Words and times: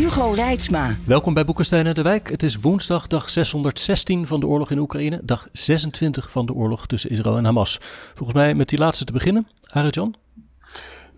Hugo 0.00 0.30
Reitsma. 0.30 0.96
Welkom 1.06 1.34
bij 1.34 1.44
Boekenstein 1.44 1.86
en 1.86 1.94
de 1.94 2.02
Wijk. 2.02 2.30
Het 2.30 2.42
is 2.42 2.56
woensdag, 2.56 3.06
dag 3.06 3.30
616 3.30 4.26
van 4.26 4.40
de 4.40 4.46
oorlog 4.46 4.70
in 4.70 4.78
Oekraïne. 4.78 5.20
Dag 5.22 5.46
26 5.52 6.30
van 6.30 6.46
de 6.46 6.52
oorlog 6.52 6.86
tussen 6.86 7.10
Israël 7.10 7.36
en 7.36 7.44
Hamas. 7.44 7.78
Volgens 8.14 8.38
mij 8.38 8.54
met 8.54 8.68
die 8.68 8.78
laatste 8.78 9.04
te 9.04 9.12
beginnen. 9.12 9.46
Arjan? 9.66 10.14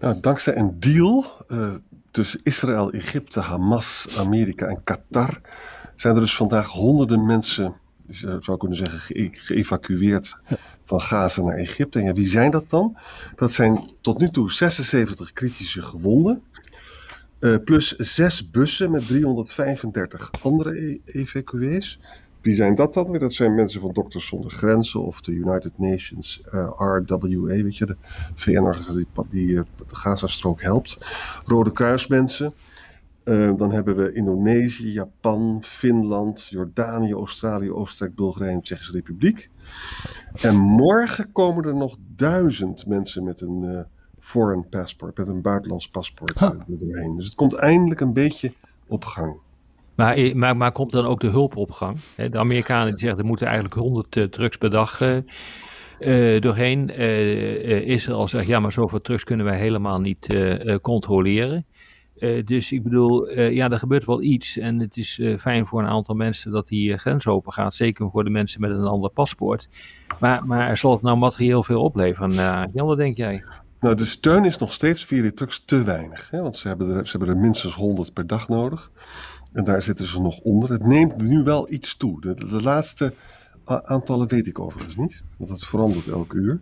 Nou, 0.00 0.20
dankzij 0.20 0.56
een 0.56 0.80
deal 0.80 1.27
uh, 1.48 1.70
tussen 2.10 2.41
Israël, 2.42 2.92
Egypte, 2.92 3.41
Hamas, 3.41 4.06
Amerika 4.18 4.66
en 4.66 4.84
Qatar... 4.84 5.41
zijn 5.96 6.14
er 6.14 6.20
dus 6.20 6.36
vandaag 6.36 6.66
honderden 6.66 7.27
mensen, 7.27 7.74
je 8.06 8.38
zou 8.41 8.56
kunnen 8.56 8.78
zeggen, 8.78 8.98
ge 8.98 9.28
geëvacueerd... 9.33 10.38
van 10.84 11.00
Gaza 11.00 11.42
naar 11.42 11.56
Egypte. 11.56 11.98
En 11.98 12.05
ja, 12.05 12.12
wie 12.12 12.28
zijn 12.28 12.50
dat 12.50 12.70
dan? 12.70 12.96
Dat 13.36 13.52
zijn 13.52 13.91
tot 14.00 14.19
nu 14.19 14.30
toe 14.30 14.52
76 14.52 15.33
kritische 15.33 15.83
gewonden... 15.83 16.42
Uh, 17.42 17.56
plus 17.64 17.96
zes 17.96 18.51
bussen 18.51 18.91
met 18.91 19.06
335 19.06 20.30
andere 20.42 20.80
e 20.80 21.00
evacuees. 21.05 22.00
Wie 22.41 22.55
zijn 22.55 22.75
dat 22.75 22.94
dan 22.94 23.11
weer? 23.11 23.20
Dat 23.20 23.33
zijn 23.33 23.55
mensen 23.55 23.80
van 23.80 23.92
Dokters 23.92 24.27
Zonder 24.27 24.50
Grenzen 24.50 25.05
of 25.05 25.20
de 25.20 25.33
United 25.33 25.78
Nations 25.78 26.42
uh, 26.55 26.70
RWA, 26.77 27.62
weet 27.62 27.77
je, 27.77 27.86
de 27.86 27.97
VN-organisatie 28.34 29.06
die, 29.14 29.25
die 29.31 29.48
uh, 29.48 29.61
de 29.89 29.94
Gazastrook 29.94 30.62
helpt. 30.62 30.98
Rode 31.44 31.72
Kruismensen. 31.72 32.53
dan 33.56 33.72
hebben 33.72 33.97
we 33.97 34.12
Indonesië, 34.12 34.92
Japan, 34.92 35.59
Finland, 35.64 36.47
Jordanië, 36.50 37.12
Australië, 37.12 37.72
Oostenrijk, 37.72 38.16
Bulgarije 38.16 38.53
en 38.53 38.62
Tsjechische 38.62 38.92
Republiek. 38.92 39.50
En 40.33 40.56
morgen 40.56 41.33
komen 41.33 41.64
er 41.64 41.75
nog 41.75 41.97
duizend 42.16 42.86
mensen 42.86 43.25
met 43.25 43.41
een 43.41 43.86
foreign 44.23 44.69
passport, 44.69 45.17
met 45.19 45.28
een 45.28 45.42
buitenlands 45.42 45.89
paspoort 45.89 46.39
huh. 46.39 46.48
er 46.48 46.78
doorheen. 46.78 47.17
Dus 47.17 47.25
het 47.25 47.34
komt 47.34 47.55
eindelijk 47.55 48.01
een 48.01 48.12
beetje 48.12 48.53
op 48.87 49.05
gang. 49.05 49.37
Maar, 49.95 50.37
maar, 50.37 50.56
maar 50.56 50.73
komt 50.73 50.91
dan 50.91 51.06
ook 51.06 51.20
de 51.20 51.28
hulp 51.28 51.56
op 51.56 51.70
gang? 51.70 51.98
De 52.17 52.39
Amerikanen 52.39 52.91
die 52.91 53.00
zeggen 53.00 53.19
er 53.19 53.27
moeten 53.27 53.47
eigenlijk 53.47 53.75
100 53.77 54.17
uh, 54.17 54.25
drugs 54.25 54.56
per 54.56 54.70
dag 54.70 55.00
uh, 55.00 55.17
uh, 56.00 56.41
doorheen. 56.41 56.89
Israël 57.87 58.28
zegt 58.28 58.47
ja, 58.47 58.61
maar 58.61 58.73
zoveel 58.73 59.00
drugs 59.00 59.25
kunnen 59.25 59.47
wij 59.47 59.59
helemaal 59.59 60.00
niet 60.00 60.37
controleren. 60.83 61.67
dus 62.45 62.73
ik 62.73 62.83
bedoel, 62.83 63.31
ja, 63.41 63.70
er 63.70 63.78
gebeurt 63.78 64.05
wel 64.05 64.23
iets. 64.23 64.59
En 64.59 64.78
het 64.78 64.97
is 64.97 65.20
fijn 65.39 65.67
voor 65.67 65.81
een 65.81 65.89
aantal 65.89 66.15
mensen 66.15 66.53
dat 66.53 66.69
die 66.69 66.97
grens 66.98 67.27
open 67.27 67.53
gaat. 67.53 67.75
Zeker 67.75 68.11
voor 68.11 68.25
de 68.25 68.31
mensen 68.31 68.61
met 68.61 68.70
een 68.70 68.87
ander 68.87 69.11
paspoort. 69.11 69.69
Maar, 70.20 70.47
maar 70.47 70.78
zal 70.78 70.93
het 70.93 71.03
nou 71.03 71.17
materieel 71.17 71.62
veel 71.62 71.83
opleveren? 71.83 72.33
Jan, 72.73 72.87
wat 72.87 72.97
denk 72.97 73.17
jij? 73.17 73.45
Nou, 73.83 73.94
de 73.94 74.05
steun 74.05 74.44
is 74.44 74.58
nog 74.58 74.72
steeds 74.72 75.05
via 75.05 75.22
die 75.22 75.34
trucks 75.34 75.62
te 75.64 75.83
weinig. 75.83 76.30
Hè? 76.30 76.42
Want 76.42 76.56
ze 76.56 76.69
hebben, 76.69 76.97
er, 76.97 77.06
ze 77.06 77.16
hebben 77.16 77.36
er 77.36 77.41
minstens 77.41 77.75
100 77.75 78.12
per 78.12 78.27
dag 78.27 78.48
nodig. 78.48 78.91
En 79.52 79.64
daar 79.64 79.83
zitten 79.83 80.06
ze 80.06 80.20
nog 80.20 80.38
onder. 80.38 80.70
Het 80.70 80.86
neemt 80.86 81.22
nu 81.22 81.42
wel 81.42 81.72
iets 81.72 81.97
toe. 81.97 82.20
De, 82.20 82.34
de 82.34 82.62
laatste 82.62 83.14
aantallen 83.64 84.28
weet 84.28 84.47
ik 84.47 84.58
overigens 84.58 84.97
niet. 84.97 85.22
Want 85.36 85.50
dat 85.50 85.64
verandert 85.64 86.09
elke 86.09 86.37
uur. 86.37 86.60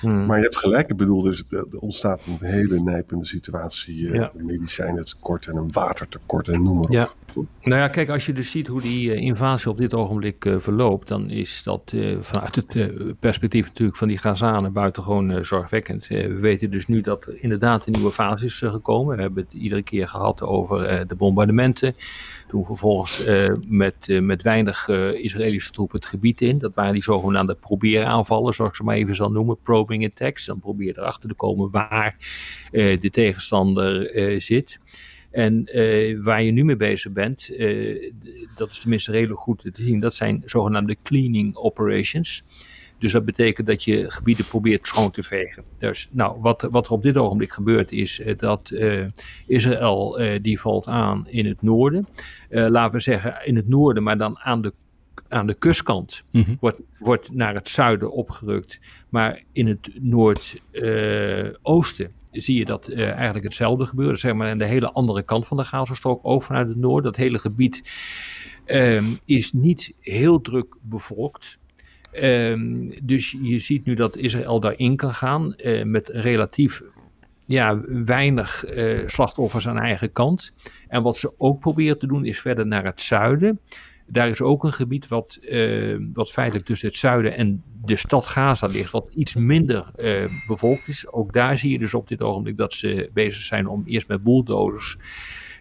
Hmm. 0.00 0.26
Maar 0.26 0.36
je 0.36 0.42
hebt 0.42 0.56
gelijk. 0.56 0.90
Ik 0.90 0.96
bedoel, 0.96 1.22
dus 1.22 1.44
er 1.48 1.78
ontstaat 1.78 2.20
een 2.26 2.46
hele 2.46 2.80
nijpende 2.80 3.26
situatie. 3.26 4.12
Ja. 4.12 4.30
De 4.36 4.42
medicijnen 4.42 5.04
tekort 5.04 5.46
en 5.46 5.56
een 5.56 5.72
watertekort 5.72 6.48
en 6.48 6.62
noem 6.62 6.74
maar 6.74 6.84
op. 6.84 6.92
Ja. 6.92 7.10
Nou 7.34 7.80
ja, 7.80 7.88
kijk, 7.88 8.08
als 8.08 8.26
je 8.26 8.32
dus 8.32 8.50
ziet 8.50 8.66
hoe 8.66 8.80
die 8.80 9.10
uh, 9.10 9.20
invasie 9.20 9.70
op 9.70 9.76
dit 9.76 9.94
ogenblik 9.94 10.44
uh, 10.44 10.58
verloopt, 10.58 11.08
dan 11.08 11.30
is 11.30 11.62
dat 11.62 11.92
uh, 11.94 12.18
vanuit 12.20 12.54
het 12.54 12.92
perspectief 13.18 13.66
natuurlijk 13.66 13.98
van 13.98 14.08
die 14.08 14.18
Gazanen 14.18 14.72
buitengewoon 14.72 15.44
zorgwekkend. 15.44 16.06
we 16.06 16.34
weten 16.34 16.70
dus 16.70 16.86
nu 16.86 17.00
dat 17.00 17.26
er 17.26 17.42
inderdaad 17.42 17.86
een 17.86 17.92
nieuwe 17.92 18.12
fase 18.12 18.44
is 18.44 18.58
gekomen. 18.58 19.16
We 19.16 19.22
hebben 19.22 19.44
het 19.44 19.52
iedere 19.52 19.82
keer 19.82 20.08
gehad 20.08 20.42
over 20.42 21.08
de 21.08 21.14
bombardementen. 21.14 21.94
Toen 22.48 22.64
vervolgens 22.64 23.26
met, 23.66 24.20
met 24.20 24.42
weinig 24.42 24.88
Israëlische 25.12 25.72
troepen 25.72 25.96
het 25.96 26.08
gebied 26.08 26.40
in. 26.40 26.58
Dat 26.58 26.74
waren 26.74 26.92
die 26.92 27.02
zogenaamde 27.02 27.54
probeeraanvallen, 27.54 28.54
zoals 28.54 28.70
ik 28.70 28.76
ze 28.76 28.84
maar 28.84 28.96
even 28.96 29.14
zal 29.14 29.30
noemen, 29.30 29.58
probing 29.62 30.06
attacks. 30.06 30.46
Dan 30.46 30.60
probeer 30.60 30.98
erachter 30.98 31.28
te 31.28 31.34
komen 31.34 31.70
waar 31.70 32.16
de 32.70 33.08
tegenstander 33.10 34.10
zit. 34.40 34.78
En 35.30 35.78
uh, 35.78 36.22
waar 36.22 36.42
je 36.42 36.50
nu 36.50 36.64
mee 36.64 36.76
bezig 36.76 37.12
bent, 37.12 37.50
uh, 37.50 38.12
dat 38.54 38.70
is 38.70 38.78
tenminste 38.78 39.10
redelijk 39.10 39.40
goed 39.40 39.58
te 39.58 39.70
zien, 39.74 40.00
dat 40.00 40.14
zijn 40.14 40.42
zogenaamde 40.44 40.96
cleaning 41.02 41.56
operations. 41.56 42.44
Dus 42.98 43.12
dat 43.12 43.24
betekent 43.24 43.66
dat 43.66 43.84
je 43.84 44.10
gebieden 44.10 44.44
probeert 44.44 44.86
schoon 44.86 45.10
te 45.10 45.22
vegen. 45.22 45.64
Dus 45.78 46.08
nou, 46.10 46.40
wat, 46.40 46.62
wat 46.70 46.86
er 46.86 46.92
op 46.92 47.02
dit 47.02 47.16
ogenblik 47.16 47.52
gebeurt 47.52 47.92
is 47.92 48.18
uh, 48.18 48.36
dat 48.36 48.72
Israël 49.46 50.20
die 50.42 50.60
valt 50.60 50.86
aan 50.86 51.26
in 51.28 51.46
het 51.46 51.62
noorden. 51.62 52.08
laten 52.48 52.92
we 52.92 53.00
zeggen 53.00 53.46
in 53.46 53.56
het 53.56 53.68
noorden, 53.68 54.02
maar 54.02 54.18
dan 54.18 54.38
aan 54.38 54.62
de 54.62 54.72
aan 55.28 55.46
de 55.46 55.54
kustkant 55.54 56.24
mm-hmm. 56.30 56.56
wordt, 56.60 56.80
wordt 56.98 57.32
naar 57.32 57.54
het 57.54 57.68
zuiden 57.68 58.12
opgerukt. 58.12 58.80
Maar 59.08 59.42
in 59.52 59.66
het 59.66 59.90
noordoosten 60.00 62.06
uh, 62.06 62.12
zie 62.32 62.58
je 62.58 62.64
dat 62.64 62.90
uh, 62.90 63.10
eigenlijk 63.10 63.44
hetzelfde 63.44 63.86
gebeuren. 63.86 64.18
Zeg 64.18 64.34
maar 64.34 64.50
aan 64.50 64.58
de 64.58 64.64
hele 64.64 64.92
andere 64.92 65.22
kant 65.22 65.46
van 65.46 65.56
de 65.56 65.64
Gazastrook, 65.64 66.20
ook 66.22 66.42
vanuit 66.42 66.68
het 66.68 66.76
noorden. 66.76 67.12
Dat 67.12 67.20
hele 67.20 67.38
gebied 67.38 67.90
uh, 68.66 69.02
is 69.24 69.52
niet 69.52 69.94
heel 70.00 70.40
druk 70.40 70.76
bevolkt. 70.80 71.58
Ehm, 72.12 72.90
dus 73.02 73.36
je 73.42 73.58
ziet 73.58 73.84
nu 73.84 73.94
dat 73.94 74.16
Israël 74.16 74.60
daarin 74.60 74.96
kan 74.96 75.14
gaan 75.14 75.54
uh, 75.56 75.84
met 75.84 76.08
relatief 76.08 76.82
ja, 77.46 77.80
weinig 78.04 78.64
slachtoffers 79.06 79.68
aan 79.68 79.78
eigen 79.78 80.12
kant. 80.12 80.52
En 80.88 81.02
wat 81.02 81.16
ze 81.16 81.34
ook 81.38 81.60
proberen 81.60 81.98
te 81.98 82.06
doen 82.06 82.24
is 82.24 82.40
verder 82.40 82.66
naar 82.66 82.84
het 82.84 83.00
zuiden. 83.00 83.60
Daar 84.08 84.28
is 84.28 84.40
ook 84.40 84.64
een 84.64 84.72
gebied 84.72 85.08
wat, 85.08 85.38
uh, 85.40 85.98
wat 86.12 86.30
feitelijk 86.30 86.66
tussen 86.66 86.88
het 86.88 86.96
zuiden 86.96 87.36
en 87.36 87.62
de 87.84 87.96
stad 87.96 88.26
Gaza 88.26 88.66
ligt, 88.66 88.90
wat 88.90 89.08
iets 89.14 89.34
minder 89.34 89.90
uh, 89.96 90.24
bevolkt 90.46 90.88
is. 90.88 91.12
Ook 91.12 91.32
daar 91.32 91.58
zie 91.58 91.70
je 91.70 91.78
dus 91.78 91.94
op 91.94 92.08
dit 92.08 92.22
ogenblik 92.22 92.56
dat 92.56 92.72
ze 92.72 93.10
bezig 93.12 93.42
zijn 93.42 93.68
om 93.68 93.82
eerst 93.86 94.08
met 94.08 94.22
bulldozers 94.22 94.96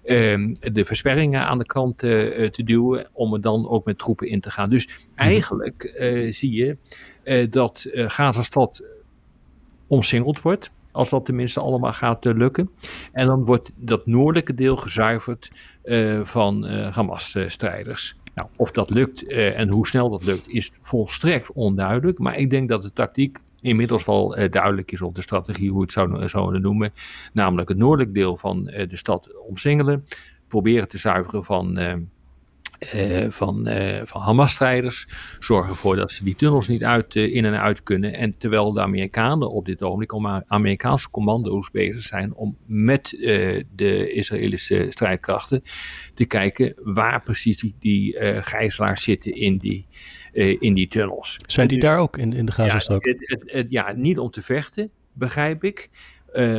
uh, 0.05 0.53
de 0.59 0.85
versperringen 0.85 1.41
aan 1.41 1.57
de 1.57 1.65
kant 1.65 2.03
uh, 2.03 2.49
te 2.49 2.63
duwen, 2.63 3.09
om 3.13 3.33
er 3.33 3.41
dan 3.41 3.69
ook 3.69 3.85
met 3.85 3.97
troepen 3.97 4.27
in 4.27 4.39
te 4.39 4.51
gaan. 4.51 4.69
Dus 4.69 4.87
mhm. 4.87 4.95
eigenlijk 5.15 5.97
zie 6.29 6.51
je 6.51 6.77
dat 7.49 7.89
Gaza-stad 7.91 8.83
omsingeld 9.87 10.41
wordt 10.41 10.71
als 10.97 11.09
dat 11.09 11.25
tenminste 11.25 11.59
allemaal 11.59 11.93
gaat 11.93 12.25
lukken. 12.25 12.69
En 13.11 13.27
dan 13.27 13.45
wordt 13.45 13.71
dat 13.75 14.05
noordelijke 14.05 14.53
deel 14.53 14.75
gezuiverd 14.75 15.51
uh, 15.83 16.25
van 16.25 16.65
uh, 16.65 16.95
Hamas-strijders. 16.95 18.15
Nou, 18.37 18.49
of 18.55 18.71
dat 18.71 18.89
lukt 18.89 19.23
uh, 19.23 19.59
en 19.59 19.69
hoe 19.69 19.87
snel 19.87 20.09
dat 20.09 20.23
lukt 20.23 20.49
is 20.49 20.71
volstrekt 20.81 21.51
onduidelijk. 21.51 22.19
Maar 22.19 22.37
ik 22.37 22.49
denk 22.49 22.69
dat 22.69 22.81
de 22.81 22.93
tactiek 22.93 23.37
inmiddels 23.61 24.05
wel 24.05 24.39
uh, 24.39 24.51
duidelijk 24.51 24.91
is, 24.91 25.01
of 25.01 25.13
de 25.13 25.21
strategie, 25.21 25.71
hoe 25.71 25.81
het 25.81 25.91
zou, 25.91 26.29
zou 26.29 26.59
noemen. 26.59 26.93
Namelijk 27.33 27.69
het 27.69 27.77
noordelijk 27.77 28.13
deel 28.13 28.37
van 28.37 28.63
de 28.63 28.95
stad 28.95 29.41
omsingelen. 29.47 30.05
Proberen 30.47 30.87
te 30.87 30.97
zuiveren 30.97 31.43
van 31.43 31.77
uh, 32.95 33.25
van, 33.29 33.67
uh, 33.67 34.01
van 34.03 34.21
Hamas-strijders. 34.21 35.07
Zorgen 35.39 35.69
ervoor 35.69 35.95
dat 35.95 36.11
ze 36.11 36.23
die 36.23 36.35
tunnels 36.35 36.67
niet 36.67 36.83
uit, 36.83 37.15
uh, 37.15 37.35
in 37.35 37.45
en 37.45 37.59
uit 37.59 37.83
kunnen. 37.83 38.13
En 38.13 38.37
terwijl 38.37 38.73
de 38.73 38.81
Amerikanen 38.81 39.51
op 39.51 39.65
dit 39.65 39.83
ogenblik, 39.83 40.11
om 40.11 40.27
Amerikaanse 40.47 41.09
commando's 41.09 41.71
bezig 41.71 42.01
zijn 42.01 42.33
om 42.33 42.57
met 42.65 43.09
de 43.75 44.11
Israëlische 44.11 44.85
strijdkrachten 44.89 45.63
te 46.13 46.25
kijken 46.25 46.73
waar 46.83 47.21
precies 47.21 47.57
die, 47.57 47.75
die 47.79 48.15
gijzelaars 48.41 49.03
zitten 49.03 49.31
in 49.33 49.57
die, 49.57 49.85
in 50.59 50.73
die 50.73 50.87
tunnels. 50.87 51.37
Zijn 51.45 51.67
die 51.67 51.79
daar 51.79 51.97
ook 51.97 52.17
in, 52.17 52.33
in 52.33 52.45
de 52.45 52.51
Gazastrook? 52.51 53.05
Ja, 53.05 53.11
het, 53.11 53.29
het, 53.29 53.51
het, 53.51 53.67
ja, 53.69 53.91
niet 53.91 54.19
om 54.19 54.29
te 54.29 54.41
vechten, 54.41 54.89
begrijp 55.13 55.63
ik. 55.63 55.89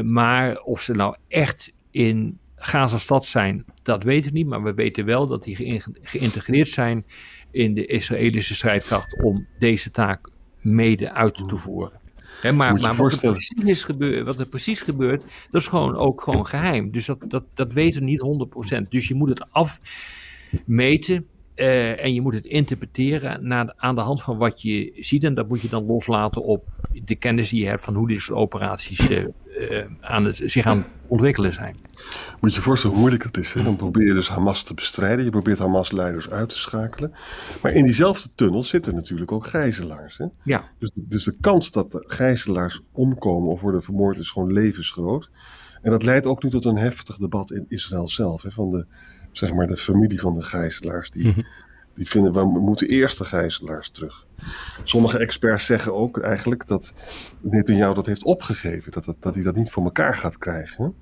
maar 0.04 0.60
of 0.60 0.82
ze 0.82 0.92
nou 0.94 1.16
echt 1.28 1.72
in 1.90 2.38
Gaza-stad 2.58 3.26
zijn, 3.26 3.64
dat 3.82 4.02
weten 4.02 4.32
we 4.32 4.38
niet. 4.38 4.46
Maar 4.46 4.62
we 4.62 4.74
weten 4.74 5.04
wel 5.04 5.26
dat 5.26 5.44
die 5.44 5.80
geïntegreerd 6.02 6.68
zijn 6.68 7.06
in 7.50 7.74
de 7.74 7.86
Israëlische 7.86 8.54
strijdkracht 8.54 9.22
om 9.22 9.46
deze 9.58 9.90
taak 9.90 10.30
mede 10.60 11.12
uit 11.12 11.48
te 11.48 11.56
voeren. 11.56 12.00
maar 12.42 12.52
maar 12.52 12.96
wat, 12.96 13.22
er 13.22 13.32
precies 13.32 13.84
gebeurt, 13.84 14.24
wat 14.24 14.38
er 14.38 14.48
precies 14.48 14.80
gebeurt, 14.80 15.24
dat 15.50 15.60
is 15.60 15.66
gewoon 15.66 15.96
ook 15.96 16.22
gewoon 16.22 16.46
geheim. 16.46 16.90
Dus 16.90 17.06
dat, 17.06 17.24
dat, 17.28 17.44
dat 17.54 17.72
weten 17.72 18.00
we 18.00 18.06
niet 18.06 18.48
100%. 18.76 18.88
Dus 18.88 19.08
je 19.08 19.14
moet 19.14 19.28
het 19.28 19.46
afmeten 19.50 21.26
uh, 21.58 22.04
en 22.04 22.14
je 22.14 22.20
moet 22.20 22.34
het 22.34 22.46
interpreteren 22.46 23.46
naar, 23.46 23.72
aan 23.76 23.94
de 23.94 24.00
hand 24.00 24.22
van 24.22 24.38
wat 24.38 24.62
je 24.62 24.92
ziet. 25.00 25.24
En 25.24 25.34
dat 25.34 25.48
moet 25.48 25.60
je 25.60 25.68
dan 25.68 25.86
loslaten 25.86 26.42
op 26.42 26.64
de 27.04 27.14
kennis 27.14 27.48
die 27.48 27.60
je 27.60 27.68
hebt 27.68 27.84
van 27.84 27.94
hoe 27.94 28.08
deze 28.08 28.34
operaties 28.34 29.10
uh, 29.10 29.18
uh, 29.18 29.84
aan 30.00 30.24
het, 30.24 30.40
zich 30.44 30.66
aan 30.66 30.76
het 30.76 30.86
ontwikkelen 31.06 31.52
zijn. 31.52 31.76
Moet 32.40 32.50
je 32.50 32.56
je 32.56 32.62
voorstellen 32.62 32.96
hoe 32.96 33.04
moeilijk 33.04 33.24
het 33.28 33.36
is. 33.36 33.52
Hè? 33.52 33.62
Dan 33.62 33.76
probeer 33.76 34.06
je 34.06 34.12
dus 34.12 34.28
Hamas 34.28 34.62
te 34.62 34.74
bestrijden. 34.74 35.24
Je 35.24 35.30
probeert 35.30 35.58
Hamas-leiders 35.58 36.30
uit 36.30 36.48
te 36.48 36.58
schakelen. 36.58 37.12
Maar 37.62 37.72
in 37.72 37.84
diezelfde 37.84 38.28
tunnel 38.34 38.62
zitten 38.62 38.94
natuurlijk 38.94 39.32
ook 39.32 39.46
gijzelaars. 39.46 40.16
Hè? 40.16 40.26
Ja. 40.44 40.64
Dus, 40.78 40.90
dus 40.94 41.24
de 41.24 41.36
kans 41.40 41.70
dat 41.70 41.92
de 41.92 42.04
gijzelaars 42.08 42.80
omkomen 42.92 43.50
of 43.50 43.60
worden 43.60 43.82
vermoord 43.82 44.18
is 44.18 44.30
gewoon 44.30 44.52
levensgroot. 44.52 45.30
En 45.82 45.90
dat 45.90 46.02
leidt 46.02 46.26
ook 46.26 46.42
nu 46.42 46.50
tot 46.50 46.64
een 46.64 46.76
heftig 46.76 47.16
debat 47.16 47.50
in 47.50 47.64
Israël 47.68 48.08
zelf. 48.08 48.42
Hè? 48.42 48.50
Van 48.50 48.70
de 48.70 48.86
zeg 49.32 49.52
maar 49.52 49.66
de 49.66 49.76
familie 49.76 50.20
van 50.20 50.34
de 50.34 50.42
gijzelaars. 50.42 51.10
Die, 51.10 51.26
mhm. 51.26 51.40
die 51.94 52.08
vinden 52.08 52.32
we 52.32 52.44
moeten 52.44 52.88
eerst 52.88 53.18
de 53.18 53.24
gijzelaars 53.24 53.90
terug. 53.90 54.26
Sommige 54.84 55.18
experts 55.18 55.66
zeggen 55.66 55.94
ook 55.94 56.18
eigenlijk 56.18 56.66
dat 56.66 56.92
Netanyahu 57.40 57.94
dat 57.94 58.06
heeft 58.06 58.24
opgegeven. 58.24 58.92
Dat, 58.92 59.04
dat, 59.04 59.16
dat 59.20 59.34
hij 59.34 59.42
dat 59.42 59.56
niet 59.56 59.70
voor 59.70 59.84
elkaar 59.84 60.16
gaat 60.16 60.38
krijgen. 60.38 60.94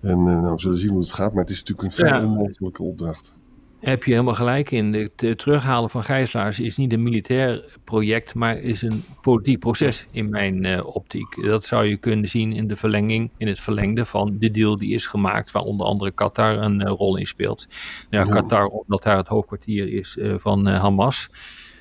En 0.00 0.18
uh, 0.18 0.24
nou, 0.24 0.54
we 0.54 0.60
zullen 0.60 0.78
zien 0.78 0.90
hoe 0.90 1.00
het 1.00 1.12
gaat. 1.12 1.32
Maar 1.32 1.42
het 1.42 1.52
is 1.52 1.58
natuurlijk 1.58 1.88
een 1.88 1.94
vrij 1.94 2.22
onmogelijke 2.22 2.82
opdracht 2.82 3.36
heb 3.84 4.04
je 4.04 4.10
helemaal 4.10 4.34
gelijk 4.34 4.70
in. 4.70 4.92
Het 4.94 5.38
terughalen 5.38 5.90
van 5.90 6.04
gijzelaars 6.04 6.60
is 6.60 6.76
niet 6.76 6.92
een 6.92 7.02
militair 7.02 7.78
project, 7.84 8.34
maar 8.34 8.58
is 8.58 8.82
een 8.82 9.04
politiek 9.20 9.58
proces 9.58 10.06
in 10.10 10.28
mijn 10.28 10.64
uh, 10.64 10.86
optiek. 10.86 11.42
Dat 11.42 11.64
zou 11.64 11.84
je 11.84 11.96
kunnen 11.96 12.28
zien 12.28 12.52
in 12.52 12.68
de 12.68 12.76
verlenging, 12.76 13.30
in 13.36 13.48
het 13.48 13.60
verlengde 13.60 14.04
van 14.04 14.36
de 14.38 14.50
deal 14.50 14.76
die 14.76 14.94
is 14.94 15.06
gemaakt, 15.06 15.50
waar 15.50 15.62
onder 15.62 15.86
andere 15.86 16.10
Qatar 16.10 16.58
een 16.58 16.80
uh, 16.80 16.88
rol 16.88 17.16
in 17.16 17.26
speelt. 17.26 17.66
Ja, 18.10 18.24
Qatar, 18.24 18.66
omdat 18.66 19.02
daar 19.02 19.16
het 19.16 19.28
hoofdkwartier 19.28 19.92
is 19.92 20.16
uh, 20.16 20.34
van 20.36 20.66
Hamas. 20.66 21.30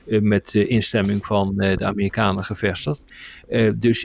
Met 0.05 0.53
instemming 0.53 1.25
van 1.25 1.55
de 1.55 1.85
Amerikanen 1.85 2.43
gevestigd. 2.43 3.05
dus 3.75 4.01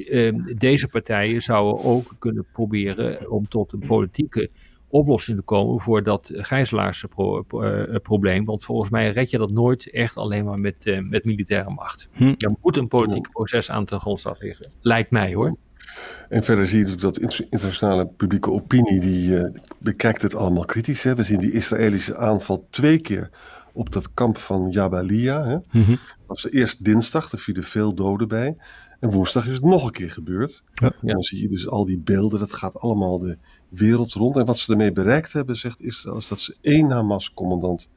deze 0.57 0.89
partijen 0.89 1.41
zouden 1.41 1.85
ook 1.85 2.15
kunnen 2.19 2.47
proberen 2.53 3.31
om 3.31 3.49
tot 3.49 3.73
een 3.73 3.85
politieke 3.87 4.51
oplossing 4.89 5.39
te 5.39 5.43
komen 5.43 5.81
voor 5.81 6.03
dat 6.03 6.31
gijzelaarsprobleem. 6.33 8.45
Want 8.45 8.65
volgens 8.65 8.91
mij 8.91 9.11
red 9.11 9.31
je 9.31 9.39
dat 9.39 9.51
nooit 9.51 9.91
echt 9.91 10.17
alleen 10.17 10.45
maar 10.45 10.59
met, 10.59 10.87
uh, 10.87 11.09
met 11.09 11.25
militaire 11.25 11.71
macht. 11.71 12.09
Hm. 12.13 12.35
Er 12.39 12.57
moet 12.61 12.77
een 12.77 12.89
politiek 12.89 13.31
proces 13.31 13.71
aan 13.71 13.85
de 13.85 13.99
grondslag 13.99 14.41
liggen. 14.41 14.71
Lijkt 14.81 15.11
mij 15.11 15.35
hoor. 15.35 15.57
En 16.29 16.45
verder 16.45 16.67
zie 16.67 16.87
je 16.87 16.95
dat 16.95 17.19
internationale 17.19 18.07
publieke 18.07 18.51
opinie, 18.51 19.01
die 19.01 19.31
uh, 19.31 19.45
bekijkt 19.79 20.23
het 20.23 20.35
allemaal 20.35 20.65
kritisch. 20.65 21.03
Hè. 21.03 21.15
We 21.15 21.23
zien 21.23 21.41
die 21.41 21.53
Israëlische 21.53 22.17
aanval 22.17 22.67
twee 22.71 23.01
keer 23.01 23.31
op 23.73 23.93
dat 23.93 24.15
kamp 24.15 24.39
van 24.39 24.71
Jabalia. 24.71 25.45
Hè. 25.45 25.57
Mm 25.71 25.99
Dat 26.27 26.43
was 26.43 26.51
eerst 26.51 26.85
dinsdag, 26.85 27.33
er 27.33 27.39
vielen 27.39 27.65
veel 27.65 27.95
doden 27.95 28.29
bij. 28.29 28.57
En 28.99 29.11
woensdag 29.11 29.47
is 29.47 29.55
het 29.55 29.65
nog 29.65 29.85
een 29.85 29.93
keer 29.93 30.11
gebeurd. 30.11 30.65
Ja. 30.75 30.93
En 31.01 31.07
dan 31.07 31.23
zie 31.23 31.41
je 31.43 31.49
dus 31.49 31.69
al 31.69 31.85
die 31.85 31.99
beelden, 31.99 32.39
dat 32.39 32.53
gaat 32.53 32.77
allemaal 32.77 33.19
de 33.19 33.39
wereld 33.69 34.13
rond. 34.13 34.37
En 34.37 34.45
wat 34.45 34.59
ze 34.59 34.71
ermee 34.71 34.93
bereikt 34.93 35.33
hebben, 35.33 35.57
zegt 35.57 35.81
Israël, 35.81 36.19
is 36.19 36.29
dat 36.29 36.41
ze 36.41 36.57
één 36.61 36.91
Hamas-commandant 36.91 37.91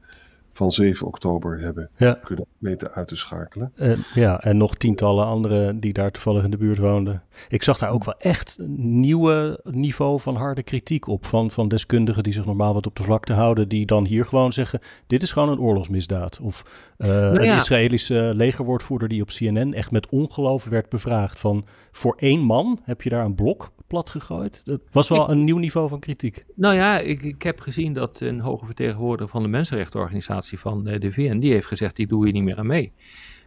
van 0.52 0.72
7 0.72 1.06
oktober 1.06 1.60
hebben 1.60 1.90
kunnen 2.22 2.46
weten 2.58 2.90
uit 2.90 3.08
te 3.08 3.16
schakelen. 3.16 3.72
Uh, 3.76 3.98
ja, 4.14 4.40
en 4.40 4.56
nog 4.56 4.74
tientallen 4.74 5.26
anderen 5.26 5.80
die 5.80 5.92
daar 5.92 6.10
toevallig 6.10 6.44
in 6.44 6.50
de 6.50 6.56
buurt 6.56 6.78
woonden. 6.78 7.22
Ik 7.48 7.62
zag 7.62 7.78
daar 7.78 7.90
ook 7.90 8.04
wel 8.04 8.18
echt 8.18 8.56
een 8.58 9.00
nieuwe 9.00 9.60
niveau 9.62 10.20
van 10.20 10.36
harde 10.36 10.62
kritiek 10.62 11.06
op. 11.06 11.26
Van, 11.26 11.50
van 11.50 11.68
deskundigen 11.68 12.22
die 12.22 12.32
zich 12.32 12.44
normaal 12.44 12.74
wat 12.74 12.86
op 12.86 12.96
de 12.96 13.02
vlakte 13.02 13.32
houden. 13.32 13.68
Die 13.68 13.86
dan 13.86 14.04
hier 14.04 14.24
gewoon 14.24 14.52
zeggen, 14.52 14.80
dit 15.06 15.22
is 15.22 15.32
gewoon 15.32 15.48
een 15.48 15.60
oorlogsmisdaad. 15.60 16.40
Of 16.42 16.62
uh, 16.98 17.08
nou 17.08 17.42
ja. 17.42 17.52
een 17.52 17.56
Israëlische 17.56 18.32
legerwoordvoerder 18.34 19.08
die 19.08 19.22
op 19.22 19.28
CNN 19.28 19.74
echt 19.74 19.90
met 19.90 20.08
ongeloof 20.08 20.64
werd 20.64 20.88
bevraagd. 20.88 21.38
Van 21.38 21.64
voor 21.92 22.16
één 22.18 22.40
man 22.40 22.80
heb 22.82 23.02
je 23.02 23.10
daar 23.10 23.24
een 23.24 23.34
blok 23.34 23.72
plat 23.92 24.10
gegooid. 24.10 24.64
Dat 24.64 24.80
was 24.92 25.08
wel 25.08 25.30
een 25.30 25.44
nieuw 25.44 25.58
niveau 25.58 25.88
van 25.88 26.00
kritiek. 26.00 26.44
Nou 26.54 26.74
ja, 26.74 26.98
ik, 26.98 27.22
ik 27.22 27.42
heb 27.42 27.60
gezien 27.60 27.92
dat 27.92 28.20
een 28.20 28.40
hoge 28.40 28.64
vertegenwoordiger 28.64 29.30
van 29.30 29.42
de 29.42 29.48
mensenrechtenorganisatie 29.48 30.58
van 30.58 30.86
eh, 30.86 31.00
de 31.00 31.12
VN, 31.12 31.38
die 31.38 31.52
heeft 31.52 31.66
gezegd, 31.66 31.96
die 31.96 32.06
doe 32.06 32.26
je 32.26 32.32
niet 32.32 32.42
meer 32.42 32.56
aan 32.56 32.66
mee. 32.66 32.92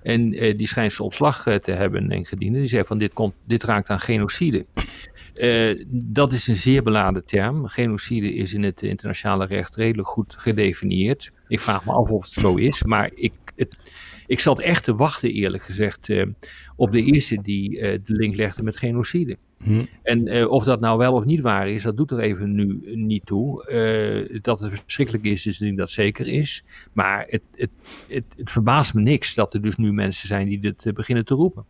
En 0.01 0.43
uh, 0.43 0.57
die 0.57 0.67
schijnt 0.67 0.93
zijn 0.93 1.07
ontslag 1.07 1.45
uh, 1.45 1.55
te 1.55 1.71
hebben 1.71 2.11
ingediend. 2.11 2.55
Die 2.55 2.67
zei 2.67 2.83
van 2.83 2.97
dit, 2.97 3.13
komt, 3.13 3.33
dit 3.47 3.63
raakt 3.63 3.89
aan 3.89 3.99
genocide. 3.99 4.65
Uh, 5.35 5.83
dat 6.19 6.33
is 6.33 6.47
een 6.47 6.55
zeer 6.55 6.83
beladen 6.83 7.25
term. 7.25 7.67
Genocide 7.67 8.33
is 8.33 8.53
in 8.53 8.63
het 8.63 8.81
internationale 8.81 9.45
recht 9.45 9.75
redelijk 9.75 10.07
goed 10.07 10.35
gedefinieerd. 10.37 11.31
Ik 11.47 11.59
vraag 11.59 11.85
me 11.85 11.91
af 11.91 12.09
of 12.09 12.23
het 12.23 12.33
zo 12.33 12.55
is, 12.55 12.83
maar 12.83 13.11
ik, 13.15 13.33
het, 13.55 13.75
ik 14.27 14.39
zat 14.39 14.59
echt 14.59 14.83
te 14.83 14.95
wachten 14.95 15.31
eerlijk 15.31 15.63
gezegd 15.63 16.09
op 16.75 16.91
de 16.91 17.01
eerste 17.01 17.41
die 17.41 17.79
de 17.79 18.13
link 18.13 18.35
legde 18.35 18.63
met 18.63 18.77
genocide. 18.77 19.37
Hm. 19.63 19.85
En 20.03 20.27
uh, 20.27 20.49
of 20.49 20.63
dat 20.63 20.79
nou 20.79 20.97
wel 20.97 21.13
of 21.13 21.25
niet 21.25 21.41
waar 21.41 21.69
is, 21.69 21.83
dat 21.83 21.97
doet 21.97 22.11
er 22.11 22.19
even 22.19 22.55
nu 22.55 22.81
niet 22.95 23.25
toe. 23.25 23.69
Uh, 24.31 24.39
dat 24.41 24.59
het 24.59 24.81
verschrikkelijk 24.83 25.23
is, 25.23 25.45
is 25.45 25.57
dat 25.57 25.77
dat 25.77 25.89
zeker 25.89 26.27
is. 26.27 26.63
Maar 26.93 27.25
het, 27.29 27.41
het, 27.55 27.69
het, 28.07 28.23
het, 28.37 28.51
verbaast 28.51 28.93
me 28.93 29.01
niks 29.01 29.33
dat 29.33 29.53
er 29.53 29.61
dus 29.61 29.75
nu 29.75 29.93
mensen 29.93 30.27
zijn 30.27 30.47
die 30.47 30.59
dit 30.59 30.85
uh, 30.85 30.93
beginnen 30.93 31.25
te 31.25 31.33
roepen. 31.33 31.65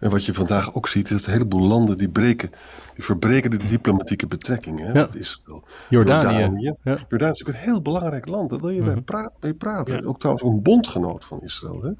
En 0.00 0.10
wat 0.10 0.24
je 0.24 0.34
vandaag 0.34 0.74
ook 0.74 0.88
ziet, 0.88 1.10
is 1.10 1.16
dat 1.16 1.26
een 1.26 1.32
heleboel 1.32 1.66
landen 1.66 1.96
die 1.96 2.08
breken, 2.08 2.50
die 2.94 3.04
verbreken 3.04 3.50
de 3.50 3.56
diplomatieke 3.56 4.26
betrekkingen 4.26 4.86
hè, 4.86 4.92
ja. 4.92 5.00
met 5.00 5.14
Israël. 5.14 5.64
Jordanië. 5.88 6.38
Jordanië. 6.38 6.74
Ja. 6.82 6.98
Jordanië 7.08 7.32
is 7.32 7.38
natuurlijk 7.38 7.58
een 7.58 7.64
heel 7.64 7.82
belangrijk 7.82 8.26
land, 8.26 8.50
daar 8.50 8.60
wil 8.60 8.70
je 8.70 8.80
mm 8.80 8.86
-hmm. 8.86 8.94
bij, 8.94 9.02
pra 9.02 9.52
praten. 9.58 9.94
Ja. 9.94 10.02
Ook 10.02 10.18
trouwens 10.18 10.46
een 10.46 10.62
bondgenoot 10.62 11.24
van 11.24 11.40
Israël. 11.42 11.82
Hè? 11.82 11.90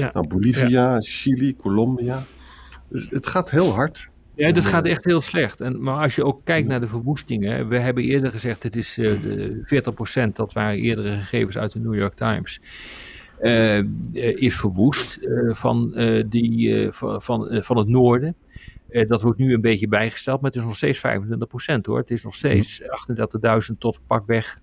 Ja. 0.00 0.10
Nou, 0.12 0.28
Bolivia, 0.28 1.00
Chili, 1.00 1.56
Colombia. 1.56 2.22
Dus 2.88 3.10
het 3.10 3.26
gaat 3.26 3.50
heel 3.50 3.72
hard. 3.72 4.10
Ja, 4.38 4.52
dat 4.52 4.64
gaat 4.64 4.86
echt 4.86 5.04
heel 5.04 5.22
slecht. 5.22 5.60
En, 5.60 5.82
maar 5.82 6.02
als 6.02 6.14
je 6.14 6.24
ook 6.24 6.40
kijkt 6.44 6.68
naar 6.68 6.80
de 6.80 6.88
verwoestingen. 6.88 7.68
We 7.68 7.78
hebben 7.78 8.04
eerder 8.04 8.30
gezegd, 8.30 8.62
het 8.62 8.76
is 8.76 8.98
uh, 8.98 9.22
de 9.22 10.28
40%, 10.28 10.32
dat 10.32 10.52
waren 10.52 10.78
eerdere 10.78 11.16
gegevens 11.16 11.58
uit 11.58 11.72
de 11.72 11.78
New 11.78 11.94
York 11.94 12.14
Times. 12.14 12.60
Uh, 13.42 13.82
is 14.34 14.56
verwoest 14.56 15.18
uh, 15.20 15.54
van, 15.54 15.92
die, 16.28 16.88
van, 16.90 17.62
van 17.62 17.76
het 17.76 17.88
noorden. 17.88 18.34
dat 19.06 19.22
wordt 19.22 19.38
nu 19.38 19.54
een 19.54 19.60
beetje 19.60 19.88
bijgesteld, 19.88 20.40
maar 20.40 20.50
het 20.50 20.60
is 20.60 20.66
nog 20.66 20.76
steeds 20.76 20.98
25% 20.98 21.80
hoor. 21.82 21.98
Het 21.98 22.10
is 22.10 22.22
nog 22.22 22.34
steeds 22.34 22.82
38.000 23.70 23.78
tot 23.78 24.00
pakweg 24.06 24.60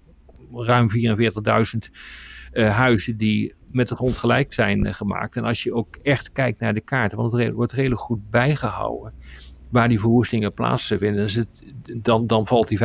ruim 0.54 0.90
44.000 0.90 1.92
huizen 2.54 3.18
die 3.18 3.54
met 3.72 3.88
de 3.88 3.96
grond 3.96 4.18
gelijk 4.18 4.54
zijn 4.54 4.94
gemaakt. 4.94 5.36
En 5.36 5.44
als 5.44 5.64
je 5.64 5.74
ook 5.74 5.96
echt 5.96 6.32
kijkt 6.32 6.60
naar 6.60 6.74
de 6.74 6.82
kaarten, 6.82 7.18
want 7.18 7.32
het 7.32 7.54
wordt 7.54 7.72
redelijk 7.72 8.02
goed 8.02 8.30
bijgehouden 8.30 9.14
waar 9.70 9.88
die 9.88 10.00
verwoestingen 10.00 10.54
plaatsvinden, 10.54 11.24
het, 11.24 11.64
dan, 11.94 12.28
dan 12.28 12.48
valt 12.48 12.68
die 12.68 12.80
25% 12.80 12.82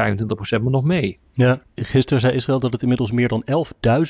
maar 0.50 0.60
nog 0.70 0.84
mee. 0.84 1.18
Ja, 1.32 1.62
gisteren 1.75 2.20
zei 2.20 2.34
Israël 2.34 2.60
dat 2.60 2.72
het 2.72 2.82
inmiddels 2.82 3.12
meer 3.12 3.28
dan 3.28 3.44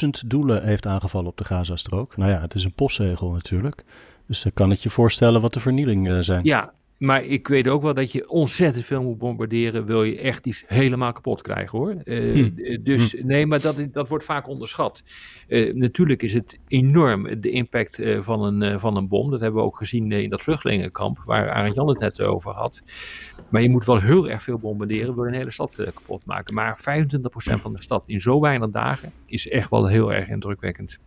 11.000 0.05 0.09
doelen 0.27 0.65
heeft 0.65 0.87
aangevallen 0.87 1.29
op 1.29 1.37
de 1.37 1.45
Gazastrook. 1.45 2.17
Nou 2.17 2.31
ja, 2.31 2.41
het 2.41 2.55
is 2.55 2.65
een 2.65 2.73
postzegel 2.73 3.31
natuurlijk. 3.31 3.85
Dus 4.27 4.43
dan 4.43 4.53
kan 4.55 4.71
het 4.71 4.83
je 4.83 4.91
voorstellen 4.91 5.41
wat 5.41 5.53
de 5.53 5.61
vernielingen 5.61 6.17
uh, 6.17 6.23
zijn. 6.23 6.45
Ja, 6.45 6.73
maar 7.01 7.25
ik 7.25 7.49
weet 7.49 7.69
ook 7.69 7.83
wel 7.83 7.95
dat 7.95 8.13
je 8.13 8.29
ontzettend 8.29 8.85
veel 8.85 9.03
moet 9.03 9.19
bombarderen. 9.19 9.85
Wil 9.85 10.05
je 10.05 10.19
echt 10.19 10.47
iets 10.47 10.65
helemaal 10.67 11.13
kapot 11.13 11.43
krijgen 11.43 11.79
hoor. 11.79 11.97
Uh, 12.05 12.33
hm. 12.33 12.83
Dus 12.83 13.13
hm. 13.13 13.27
nee, 13.27 13.47
maar 13.47 13.61
dat, 13.61 13.87
dat 13.93 14.09
wordt 14.09 14.25
vaak 14.25 14.49
onderschat. 14.49 15.03
Uh, 15.49 15.75
natuurlijk 15.75 16.23
is 16.23 16.33
het 16.33 16.59
enorm 16.69 17.41
de 17.41 17.51
impact 17.51 17.99
uh, 17.99 18.23
van, 18.23 18.43
een, 18.43 18.81
van 18.81 18.97
een 18.97 19.09
bom. 19.09 19.31
Dat 19.31 19.41
hebben 19.41 19.61
we 19.61 19.67
ook 19.67 19.77
gezien 19.77 20.13
in 20.13 20.31
dat 20.31 20.43
vluchtelingenkamp. 20.43 21.23
Waar 21.25 21.51
Arend 21.51 21.75
Jan 21.75 21.89
het 21.89 21.99
net 21.99 22.21
over 22.21 22.53
had. 22.53 22.83
Maar 23.51 23.63
je 23.63 23.71
moet 23.71 23.85
wel 23.85 24.01
heel 24.01 24.31
erg 24.31 24.43
veel 24.43 24.59
bombarderen. 24.59 25.15
Wil 25.15 25.25
je 25.25 25.31
een 25.31 25.37
hele 25.37 25.51
stad 25.51 25.77
kapot 25.95 26.25
maken. 26.25 26.55
Maar 26.55 26.79
25% 26.79 26.83
van 27.61 27.73
de 27.73 27.83
stad 27.83 28.03
in 28.07 28.21
zo 28.21 28.41
weinig 28.41 28.71
dagen 28.71 29.13
is 29.27 29.49
echt 29.49 29.71
wel 29.71 29.87
heel 29.87 30.13
erg 30.13 30.29
indrukwekkend. 30.29 30.99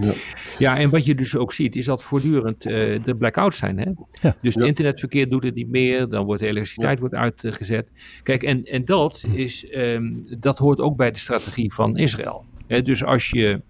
Ja. 0.00 0.12
ja, 0.58 0.78
en 0.78 0.90
wat 0.90 1.04
je 1.04 1.14
dus 1.14 1.36
ook 1.36 1.52
ziet, 1.52 1.76
is 1.76 1.84
dat 1.84 2.04
voortdurend 2.04 2.66
uh, 2.66 2.72
de 3.04 3.16
blackouts 3.18 3.56
zijn. 3.56 3.78
Hè? 3.78 3.90
Ja. 4.22 4.36
Dus 4.42 4.54
het 4.54 4.64
internetverkeer 4.64 5.28
doet 5.28 5.42
het 5.42 5.54
niet 5.54 5.68
meer, 5.68 6.08
dan 6.08 6.24
wordt 6.24 6.40
de 6.40 6.48
elektriciteit 6.48 6.98
wordt 6.98 7.14
uitgezet. 7.14 7.88
Kijk, 8.22 8.42
en, 8.42 8.64
en 8.64 8.84
dat, 8.84 9.24
is, 9.32 9.66
um, 9.74 10.26
dat 10.38 10.58
hoort 10.58 10.80
ook 10.80 10.96
bij 10.96 11.10
de 11.10 11.18
strategie 11.18 11.74
van 11.74 11.96
Israël. 11.96 12.44
Hè? 12.66 12.82
Dus 12.82 13.04
als 13.04 13.30
je 13.30 13.60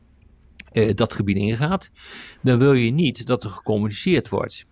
uh, 0.73 0.95
dat 0.95 1.13
gebied 1.13 1.37
ingaat, 1.37 1.91
dan 2.43 2.59
wil 2.59 2.73
je 2.73 2.91
niet 2.91 3.27
dat 3.27 3.45
er 3.45 3.51
gecommuniceerd 3.51 4.29
wordt. 4.29 4.67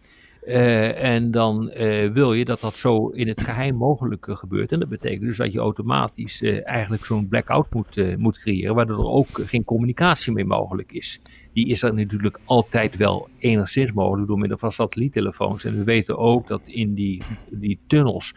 en 0.97 1.31
dan 1.31 1.73
wil 2.13 2.33
je 2.33 2.45
dat 2.45 2.61
dat 2.61 2.77
zo 2.77 3.09
in 3.09 3.29
het 3.29 3.41
geheim 3.41 3.77
mogelijk 3.77 4.27
gebeurt. 4.29 4.73
En 4.73 4.81
dat 4.81 4.89
betekent 4.89 5.21
dus 5.23 5.37
dat 5.37 5.53
je 5.53 5.59
automatisch 5.59 6.43
eigenlijk 6.43 7.05
zo'n 7.05 7.29
blackout 7.29 7.75
moet, 7.75 8.19
moet 8.19 8.39
creëren, 8.39 8.75
waardoor 8.75 8.99
er 8.99 9.11
ook 9.11 9.29
geen 9.33 9.65
communicatie 9.65 10.33
meer 10.33 10.47
mogelijk 10.47 10.93
is. 10.93 11.21
Die 11.55 11.69
is 11.69 11.83
er 11.83 11.95
natuurlijk 11.95 12.41
altijd 12.45 12.97
wel 12.97 13.29
enigszins 13.39 13.93
mogelijk 13.93 14.29
door 14.29 14.39
middel 14.39 14.59
van 14.59 14.73
satelliettelefoons. 14.73 15.65
En 15.65 15.77
we 15.77 15.85
weten 15.85 16.19
ook 16.19 16.49
dat 16.49 16.61
in 16.65 16.95
die, 16.95 17.23
die 17.51 17.79
tunnels 17.87 18.35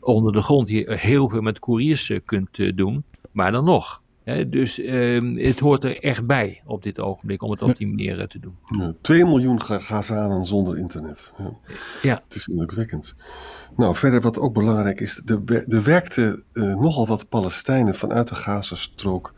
onder 0.00 0.32
de 0.32 0.42
grond 0.42 0.68
je 0.68 0.96
heel 0.98 1.28
veel 1.28 1.40
met 1.40 1.58
couriers 1.58 2.12
kunt 2.24 2.76
doen. 2.76 3.04
Maar 3.32 3.52
dan 3.52 3.64
nog, 3.64 4.02
dus 4.46 4.78
uh, 4.78 5.44
het 5.46 5.58
hoort 5.58 5.84
er 5.84 6.02
echt 6.02 6.26
bij 6.26 6.62
op 6.64 6.82
dit 6.82 7.00
ogenblik 7.00 7.42
om 7.42 7.50
het 7.50 7.62
op 7.62 7.76
die 7.76 7.86
manier 7.86 8.26
te 8.26 8.38
doen. 8.38 8.56
Ja, 8.78 8.94
2 9.00 9.24
miljoen 9.24 9.62
Gazanen 9.62 10.44
zonder 10.44 10.78
internet. 10.78 11.32
Ja. 11.38 11.52
ja. 12.02 12.22
Het 12.24 12.34
is 12.34 12.48
indrukwekkend. 12.48 13.14
Nou, 13.76 13.94
verder 13.94 14.20
wat 14.20 14.38
ook 14.38 14.54
belangrijk 14.54 15.00
is, 15.00 15.22
er, 15.24 15.64
er 15.68 15.82
werkten 15.82 16.42
uh, 16.52 16.76
nogal 16.76 17.06
wat 17.06 17.28
Palestijnen 17.28 17.94
vanuit 17.94 18.28
de 18.28 18.34
Gazastrook 18.34 19.34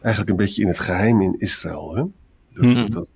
eigenlijk 0.00 0.30
een 0.30 0.44
beetje 0.44 0.62
in 0.62 0.68
het 0.68 0.78
geheim 0.78 1.22
in 1.22 1.34
Israël. 1.38 1.94
Hè? 1.96 2.04
Dat, 2.56 2.92
dat, 2.92 3.10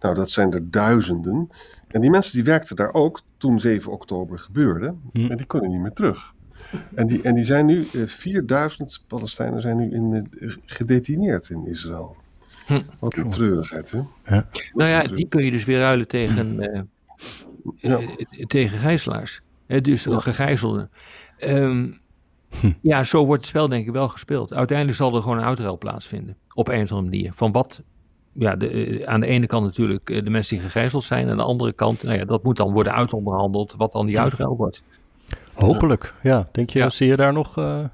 nou, 0.00 0.14
dat 0.14 0.30
zijn 0.30 0.52
er 0.52 0.70
duizenden. 0.70 1.48
En 1.88 2.00
die 2.00 2.10
mensen 2.10 2.32
die 2.32 2.44
werkten 2.44 2.76
daar 2.76 2.92
ook 2.92 3.20
toen 3.36 3.60
7 3.60 3.92
oktober 3.92 4.38
gebeurde. 4.38 4.94
En 5.12 5.36
die 5.36 5.46
kunnen 5.46 5.70
niet 5.70 5.80
meer 5.80 5.92
terug. 5.92 6.34
En 6.94 7.06
die, 7.06 7.22
en 7.22 7.34
die 7.34 7.44
zijn 7.44 7.66
nu, 7.66 7.84
4000 8.06 8.90
eh, 8.90 9.08
Palestijnen 9.08 9.60
zijn 9.60 9.76
nu 9.76 9.90
in, 9.92 10.28
uh, 10.30 10.54
gedetineerd 10.64 11.48
in 11.48 11.66
Israël. 11.66 12.16
Hm. 12.66 12.82
Wat 12.98 13.16
een 13.16 13.30
treurigheid, 13.30 13.90
hè? 13.90 14.00
Ja. 14.26 14.48
Nou 14.72 14.90
ja, 14.90 15.02
die 15.02 15.28
kun 15.28 15.44
je 15.44 15.50
dus 15.50 15.64
weer 15.64 15.78
ruilen 15.78 16.08
tegen, 16.08 16.62
uh, 16.62 16.80
ja. 17.76 18.00
tegen 18.46 18.78
gijzelaars. 18.78 19.40
dus 19.66 20.04
ja. 20.04 20.18
gegijzelden. 20.18 20.90
Um, 21.38 21.98
hm. 22.60 22.72
Ja, 22.80 23.04
zo 23.04 23.24
wordt 23.24 23.40
het 23.40 23.50
spel 23.50 23.68
denk 23.68 23.86
ik 23.86 23.92
wel 23.92 24.08
gespeeld. 24.08 24.52
Uiteindelijk 24.52 24.96
zal 24.96 25.14
er 25.14 25.22
gewoon 25.22 25.38
een 25.38 25.44
uitruil 25.44 25.78
plaatsvinden. 25.78 26.36
Op 26.54 26.68
een 26.68 26.82
of 26.82 26.92
andere 26.92 27.10
manier. 27.10 27.32
Van 27.34 27.52
wat 27.52 27.82
ja, 28.38 28.56
de, 28.56 29.02
aan 29.04 29.20
de 29.20 29.26
ene 29.26 29.46
kant 29.46 29.64
natuurlijk 29.64 30.06
de 30.24 30.30
mensen 30.30 30.56
die 30.56 30.64
gegijzeld 30.64 31.02
zijn. 31.02 31.30
Aan 31.30 31.36
de 31.36 31.42
andere 31.42 31.72
kant, 31.72 32.02
nou 32.02 32.18
ja, 32.18 32.24
dat 32.24 32.42
moet 32.42 32.56
dan 32.56 32.72
worden 32.72 32.94
uitonderhandeld 32.94 33.74
wat 33.76 33.92
dan 33.92 34.06
die 34.06 34.20
uitruil 34.20 34.56
wordt. 34.56 34.82
Hopelijk, 35.54 36.14
ja. 36.22 36.48
Denk 36.52 36.70
je, 36.70 36.90
zie 36.90 37.06
je 37.06 37.16
daar 37.16 37.32
nog 37.32 37.58
uh, 37.58 37.84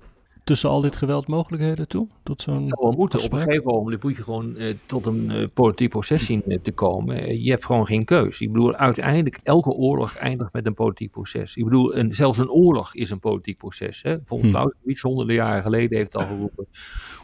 tussen 0.45 0.71
al 0.71 0.81
dit 0.81 0.97
geweld 0.97 1.27
mogelijkheden 1.27 1.89
toe? 1.89 2.09
Tot 2.23 2.43
zo'n 2.43 2.61
het 2.61 2.69
zou 2.69 2.81
wel 2.81 2.93
moeten. 2.93 3.23
Op 3.23 3.33
een 3.33 3.39
gegeven 3.39 3.65
moment 3.65 4.03
moet 4.03 4.17
je 4.17 4.23
gewoon 4.23 4.55
uh, 4.57 4.75
tot 4.87 5.07
een 5.07 5.31
uh, 5.31 5.47
politiek 5.55 5.91
proces 5.91 6.25
zien 6.25 6.61
te 6.63 6.73
komen. 6.73 7.43
je 7.43 7.51
hebt 7.51 7.65
gewoon 7.65 7.87
geen 7.87 8.05
keus. 8.05 8.41
Ik 8.41 8.53
bedoel, 8.53 8.75
uiteindelijk, 8.75 9.41
elke 9.43 9.71
oorlog 9.71 10.17
eindigt 10.17 10.53
met 10.53 10.67
een 10.67 10.75
politiek 10.75 11.11
proces. 11.11 11.57
Ik 11.57 11.65
bedoel, 11.65 11.97
een, 11.97 12.13
zelfs 12.13 12.39
een 12.39 12.51
oorlog 12.51 12.95
is 12.95 13.11
een 13.11 13.21
politiek 13.21 13.59
proces. 13.59 14.03
Hè? 14.03 14.17
Volgens 14.25 14.51
hm. 14.51 14.57
Clausewitz, 14.57 15.03
honderden 15.03 15.35
jaren 15.35 15.63
geleden, 15.63 15.99
heeft 15.99 16.17
al 16.17 16.27
geroepen: 16.27 16.67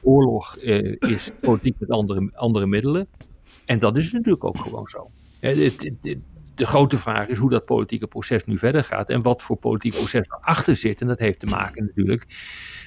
oorlog 0.03 0.57
is 0.57 1.31
politiek 1.41 1.75
met 1.79 1.91
andere, 1.91 2.31
andere 2.35 2.67
middelen. 2.67 3.09
En 3.65 3.79
dat 3.79 3.97
is 3.97 4.13
natuurlijk 4.13 4.45
ook 4.45 4.59
gewoon 4.59 4.87
zo. 4.87 5.11
Het, 5.41 5.83
het, 6.03 6.19
de 6.61 6.67
grote 6.67 6.99
vraag 6.99 7.29
is 7.29 7.39
hoe 7.39 7.51
dat 7.51 7.65
politieke 7.65 8.07
proces 8.07 8.45
nu 8.45 8.59
verder 8.59 8.85
gaat 8.85 9.11
en 9.11 9.23
wat 9.23 9.43
voor 9.43 9.57
politiek 9.57 9.93
proces 9.93 10.27
erachter 10.29 10.77
zit. 10.77 11.01
En 11.01 11.07
dat 11.07 11.19
heeft 11.19 11.41
te 11.41 11.47
maken 11.47 11.85
natuurlijk 11.85 12.27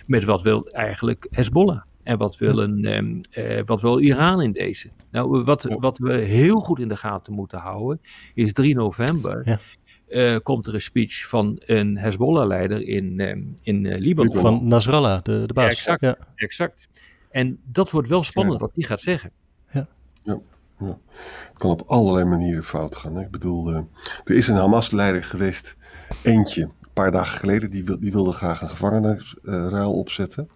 met 0.05 0.23
wat 0.23 0.41
wil 0.41 0.67
eigenlijk 0.67 1.27
Hezbollah. 1.29 1.81
En 2.03 2.17
wat 2.17 2.37
wil, 2.37 2.57
een, 2.57 2.85
ehm, 2.85 3.21
eh, 3.29 3.61
wat 3.65 3.81
wil 3.81 3.99
Iran 3.99 4.41
in 4.41 4.51
deze? 4.51 4.89
Nou, 5.11 5.43
wat, 5.43 5.63
wat 5.79 5.97
we 5.97 6.13
heel 6.13 6.59
goed 6.59 6.79
in 6.79 6.87
de 6.87 6.97
gaten 6.97 7.33
moeten 7.33 7.59
houden, 7.59 8.01
is 8.33 8.53
3 8.53 8.75
november. 8.75 9.41
Ja. 9.45 9.59
Uh, 10.07 10.37
komt 10.43 10.67
er 10.67 10.73
een 10.73 10.81
speech 10.81 11.27
van 11.27 11.61
een 11.65 11.97
Hezbollah-leider 11.97 12.87
in, 12.87 13.19
uh, 13.19 13.35
in 13.63 13.83
uh, 13.83 13.97
Libanon. 13.97 14.35
Van 14.35 14.67
Nasrallah, 14.67 15.21
de, 15.23 15.43
de 15.45 15.53
baas. 15.53 15.71
exact, 15.71 16.01
ja. 16.01 16.17
exact. 16.35 16.89
En 17.31 17.59
dat 17.65 17.91
wordt 17.91 18.09
wel 18.09 18.23
spannend 18.23 18.59
wat 18.59 18.71
die 18.73 18.85
gaat 18.85 19.01
zeggen. 19.01 19.31
Ja. 20.85 20.97
Het 21.49 21.57
kan 21.57 21.71
op 21.71 21.83
allerlei 21.87 22.25
manieren 22.25 22.63
fout 22.63 22.95
gaan. 22.95 23.15
Hè? 23.15 23.21
Ik 23.21 23.31
bedoel, 23.31 23.71
uh, 23.71 23.79
er 24.25 24.35
is 24.35 24.47
een 24.47 24.55
Hamas-leider 24.55 25.23
geweest, 25.23 25.75
eentje, 26.21 26.61
een 26.61 26.89
paar 26.93 27.11
dagen 27.11 27.39
geleden, 27.39 27.69
die, 27.69 27.99
die 27.99 28.11
wilde 28.11 28.31
graag 28.31 28.61
een 28.61 28.69
gevangenenruil 28.69 29.93
opzetten. 29.93 30.49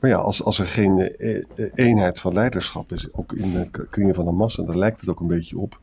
Maar 0.00 0.10
ja, 0.10 0.16
als, 0.16 0.44
als 0.44 0.58
er 0.58 0.66
geen 0.66 1.14
uh, 1.18 1.44
eenheid 1.74 2.18
van 2.18 2.32
leiderschap 2.32 2.92
is, 2.92 3.12
ook 3.12 3.32
in 3.32 3.52
de 3.52 3.86
kringen 3.90 4.14
van 4.14 4.26
Hamas, 4.26 4.58
en 4.58 4.64
daar 4.64 4.76
lijkt 4.76 5.00
het 5.00 5.08
ook 5.08 5.20
een 5.20 5.26
beetje 5.26 5.58
op, 5.58 5.80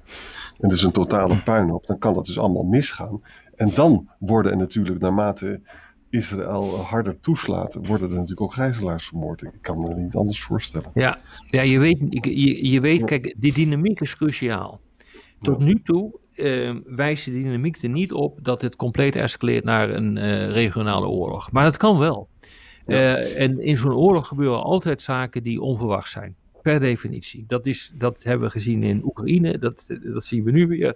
en 0.60 0.70
het 0.70 0.72
is 0.72 0.84
een 0.84 0.92
totale 0.92 1.44
puinhoop, 1.44 1.86
dan 1.86 1.98
kan 1.98 2.14
dat 2.14 2.26
dus 2.26 2.40
allemaal 2.40 2.64
misgaan. 2.64 3.22
En 3.56 3.72
dan 3.74 4.10
worden 4.20 4.52
er 4.52 4.58
natuurlijk 4.58 5.00
naarmate 5.00 5.62
Israël 6.10 6.78
harder 6.78 7.20
toeslaat, 7.20 7.74
worden 7.74 8.08
er 8.10 8.14
natuurlijk 8.14 8.42
ook 8.42 8.54
gijzelaars 8.54 9.08
vermoord. 9.08 9.42
Ik 9.42 9.52
kan 9.62 9.80
me 9.80 9.94
niet 9.94 10.16
anders 10.16 10.42
voorstellen. 10.42 10.92
Ja, 10.94 11.20
ja 11.50 11.62
je, 11.62 11.80
weet, 11.80 11.98
je, 12.10 12.70
je 12.70 12.82
weet, 12.82 13.06
kijk, 13.06 13.36
die 13.38 13.54
dynamiek 13.54 14.02
is 14.02 14.16
cruciaal. 14.16 14.80
Tot 15.42 15.60
nu 15.60 15.82
toe 15.84 16.20
uh, 16.36 16.76
wijst 16.86 17.26
de 17.26 17.32
dynamiek 17.32 17.84
er 17.84 17.90
niet 17.90 18.12
op 18.12 18.40
dat 18.42 18.62
het 18.62 18.76
compleet 18.76 19.16
escaleert 19.16 19.64
naar 19.64 19.90
een 19.90 20.16
uh, 20.16 20.52
regionale 20.52 21.08
oorlog. 21.08 21.52
Maar 21.52 21.64
dat 21.64 21.78
kan 21.78 21.98
wel. 21.98 22.28
Uh, 22.86 23.40
en 23.40 23.60
in 23.60 23.78
zo'n 23.78 23.94
oorlog 23.94 24.28
gebeuren 24.28 24.64
altijd 24.64 25.02
zaken 25.02 25.44
die 25.44 25.62
onverwacht 25.62 26.10
zijn. 26.10 26.36
Per 26.62 26.80
definitie. 26.80 27.44
Dat, 27.48 27.66
is, 27.66 27.94
dat 27.98 28.24
hebben 28.24 28.46
we 28.48 28.52
gezien 28.52 28.84
in 28.84 29.04
Oekraïne, 29.04 29.58
dat, 29.58 30.00
dat 30.04 30.26
zien 30.26 30.44
we 30.44 30.52
nu 30.52 30.68
weer 30.68 30.96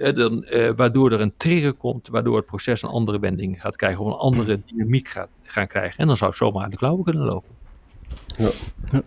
dan, 0.00 0.46
uh, 0.48 0.70
waardoor 0.76 1.12
er 1.12 1.20
een 1.20 1.32
trigger 1.36 1.72
komt, 1.72 2.08
waardoor 2.08 2.36
het 2.36 2.46
proces 2.46 2.82
een 2.82 2.88
andere 2.88 3.18
wending 3.18 3.60
gaat 3.60 3.76
krijgen, 3.76 4.04
of 4.04 4.12
een 4.12 4.18
andere 4.18 4.60
dynamiek 4.66 5.08
gaat 5.08 5.28
gaan 5.42 5.66
krijgen. 5.66 5.98
En 5.98 6.06
dan 6.06 6.16
zou 6.16 6.30
het 6.30 6.38
zomaar 6.38 6.64
aan 6.64 6.70
de 6.70 6.76
klauwen 6.76 7.04
kunnen 7.04 7.24
lopen. 7.24 7.58
Ja. 8.36 8.50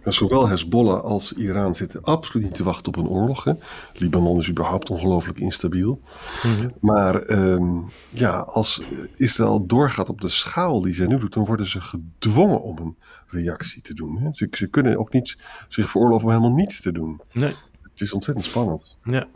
ja. 0.03 0.11
zowel 0.11 0.47
Hezbollah 0.47 1.01
als 1.01 1.33
Iran 1.33 1.75
zitten 1.75 2.03
absoluut 2.03 2.45
niet 2.45 2.55
te 2.55 2.63
wachten 2.63 2.87
op 2.87 3.03
een 3.03 3.09
oorlog. 3.09 3.43
Hè. 3.43 3.53
Libanon 3.93 4.39
is 4.39 4.49
überhaupt 4.49 4.89
ongelooflijk 4.89 5.39
instabiel. 5.39 6.01
Mhm. 6.43 6.69
Maar 6.79 7.29
um, 7.29 7.85
ja, 8.09 8.39
als 8.39 8.81
Israël 9.15 9.65
doorgaat 9.65 10.09
op 10.09 10.21
de 10.21 10.29
schaal 10.29 10.81
die 10.81 10.93
ze 10.93 11.05
nu 11.05 11.17
doet, 11.17 11.33
dan 11.33 11.45
worden 11.45 11.65
ze 11.65 11.81
gedwongen 11.81 12.61
om 12.61 12.77
een 12.77 12.95
reactie 13.27 13.81
te 13.81 13.93
doen. 13.93 14.17
Hè. 14.17 14.29
Ze, 14.31 14.47
ze, 14.51 14.67
kunnen 14.67 14.97
ook 14.97 15.13
niet 15.13 15.37
zich 15.67 15.89
veroorloven 15.89 16.25
om 16.25 16.33
helemaal 16.33 16.57
niets 16.57 16.81
te 16.81 16.91
doen. 16.91 17.21
Nee. 17.31 17.53
Het 17.93 18.01
is 18.01 18.13
ontzettend 18.13 18.45
spannend. 18.45 18.97
Ja. 19.03 19.27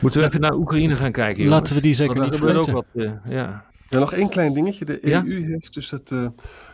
Moeten 0.00 0.20
we 0.20 0.26
even 0.26 0.40
naar 0.40 0.54
Oekraïne 0.54 0.96
gaan 0.96 1.12
kijken? 1.12 1.42
Jongens? 1.42 1.60
Laten 1.60 1.74
we 1.74 1.80
die 1.80 1.94
zeker 1.94 2.20
niet 2.20 2.36
vergeten. 2.36 2.58
Ook 2.58 2.70
wat, 2.70 2.84
uh, 2.92 3.12
ja. 3.24 3.64
ja, 3.88 3.98
nog 3.98 4.12
één 4.12 4.28
klein 4.28 4.54
dingetje. 4.54 4.84
De 4.84 5.12
EU 5.12 5.44
heeft 5.44 5.74
dus 5.74 5.90
het, 5.90 6.10
uh, 6.10 6.28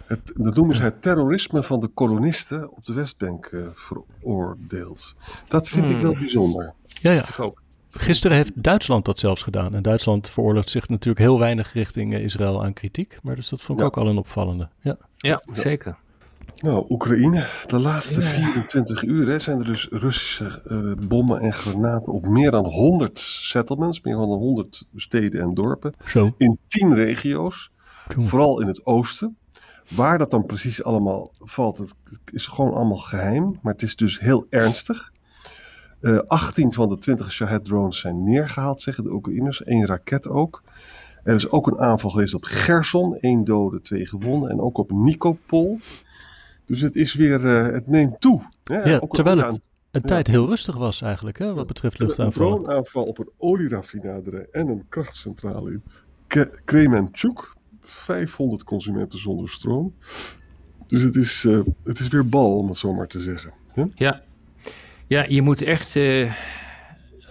het, 0.07 0.33
dat 0.35 0.57
noemen 0.57 0.77
ze 0.77 0.83
het 0.83 1.03
terrorisme 1.03 1.63
van 1.63 1.81
de 1.81 1.87
kolonisten 1.87 2.71
op 2.71 2.85
de 2.85 2.93
Westbank 2.93 3.51
uh, 3.51 3.67
veroordeeld. 3.75 5.15
Dat 5.49 5.69
vind 5.69 5.85
hmm. 5.85 5.97
ik 5.97 6.03
wel 6.03 6.15
bijzonder. 6.15 6.73
Ja, 6.87 7.11
ja. 7.11 7.29
Ik 7.29 7.41
ook. 7.41 7.63
Gisteren 7.91 8.37
heeft 8.37 8.53
Duitsland 8.55 9.05
dat 9.05 9.19
zelfs 9.19 9.43
gedaan. 9.43 9.75
En 9.75 9.83
Duitsland 9.83 10.29
veroorlooft 10.29 10.71
zich 10.71 10.89
natuurlijk 10.89 11.25
heel 11.25 11.39
weinig 11.39 11.73
richting 11.73 12.15
Israël 12.15 12.65
aan 12.65 12.73
kritiek. 12.73 13.19
Maar 13.23 13.37
dus 13.37 13.49
dat 13.49 13.61
vond 13.61 13.79
ik 13.79 13.85
ja. 13.85 13.91
ook 13.91 13.97
al 13.97 14.09
een 14.09 14.19
opvallende. 14.19 14.69
Ja, 14.81 14.97
ja 15.17 15.43
zeker. 15.53 15.97
Nou, 16.57 16.87
Oekraïne. 16.89 17.47
De 17.67 17.79
laatste 17.79 18.23
24 18.23 19.03
uur 19.03 19.29
hè, 19.29 19.39
zijn 19.39 19.59
er 19.59 19.65
dus 19.65 19.89
Russische 19.91 20.63
uh, 20.67 21.07
bommen 21.09 21.41
en 21.41 21.53
granaten 21.53 22.13
op 22.13 22.27
meer 22.27 22.51
dan 22.51 22.65
100 22.65 23.19
settlements, 23.19 24.01
meer 24.01 24.17
dan 24.17 24.29
100 24.29 24.87
steden 24.97 25.41
en 25.41 25.55
dorpen. 25.55 25.95
Zo. 26.05 26.35
In 26.37 26.59
10 26.67 26.95
regio's. 26.95 27.71
Vooral 28.19 28.61
in 28.61 28.67
het 28.67 28.87
oosten. 28.87 29.37
Waar 29.89 30.19
dat 30.19 30.31
dan 30.31 30.47
precies 30.47 30.83
allemaal 30.85 31.33
valt, 31.39 31.79
het 31.79 31.95
is 32.33 32.47
gewoon 32.47 32.73
allemaal 32.73 32.97
geheim. 32.97 33.59
Maar 33.63 33.73
het 33.73 33.83
is 33.83 33.97
dus 33.97 34.21
heel 34.21 34.47
ernstig. 34.51 35.13
Uh, 36.01 36.19
18 36.27 36.73
van 36.73 36.89
de 36.89 36.99
20 36.99 37.33
Shahed-drones 37.33 37.99
zijn 37.99 38.25
neergehaald, 38.25 38.83
zeggen 38.83 39.05
de 39.05 39.13
Oekraïners. 39.13 39.67
Eén 39.67 39.87
raket 39.87 40.29
ook. 40.29 40.63
Er 41.23 41.35
is 41.35 41.51
ook 41.51 41.67
een 41.67 41.79
aanval 41.79 42.11
geweest 42.11 42.35
op 42.35 42.45
Gerson. 42.45 43.17
één 43.17 43.45
dode, 43.45 43.81
twee 43.81 44.07
gewonden. 44.07 44.51
En 44.51 44.61
ook 44.61 44.79
op 44.79 44.91
Nikopol. 44.91 45.79
Dus 46.67 46.81
het 46.81 46.97
is 46.97 47.15
weer, 47.15 47.41
uh, 47.41 47.67
het 47.67 47.87
neemt 47.87 48.21
toe. 48.21 48.43
Hè? 48.65 48.83
Ja, 48.83 48.99
terwijl 48.99 49.39
het 49.39 49.61
een 49.91 50.03
tijd 50.03 50.27
heel 50.27 50.47
rustig 50.47 50.77
was 50.77 51.03
eigenlijk, 51.03 51.39
hè, 51.39 51.55
wat 51.55 51.67
betreft 51.67 51.99
luchtaanval. 51.99 52.53
Een 52.53 52.63
droneaanval 52.63 53.05
op 53.05 53.19
een 53.19 53.31
olieraffinaderij 53.37 54.47
en 54.51 54.69
een 54.69 54.85
krachtcentrale 54.89 55.71
in 55.71 55.83
Kremenchuk. 56.65 57.53
500 57.81 58.65
consumenten 58.65 59.19
zonder 59.19 59.49
stroom. 59.49 59.95
Dus 60.87 61.03
het 61.03 61.17
is, 61.17 61.45
uh, 61.45 61.61
het 61.85 61.99
is 61.99 62.09
weer 62.09 62.29
bal, 62.29 62.59
om 62.59 62.69
het 62.69 62.77
zo 62.77 62.93
maar 62.93 63.07
te 63.07 63.21
zeggen. 63.21 63.53
Ja, 63.95 64.23
ja 65.07 65.25
je 65.29 65.43
moet 65.43 65.63
echt, 65.63 65.95
uh, 65.95 66.33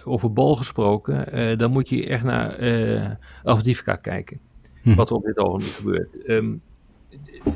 over 0.04 0.32
bal 0.32 0.56
gesproken, 0.56 1.38
uh, 1.38 1.58
dan 1.58 1.70
moet 1.70 1.88
je 1.88 2.06
echt 2.06 2.24
naar 2.24 2.62
uh, 2.62 3.10
Avdivka 3.42 3.96
kijken. 3.96 4.40
Hm. 4.82 4.94
Wat 4.94 5.10
er 5.10 5.16
op 5.16 5.24
dit 5.24 5.38
ogenblik 5.38 5.70
gebeurt. 5.70 6.28
Um, 6.28 6.62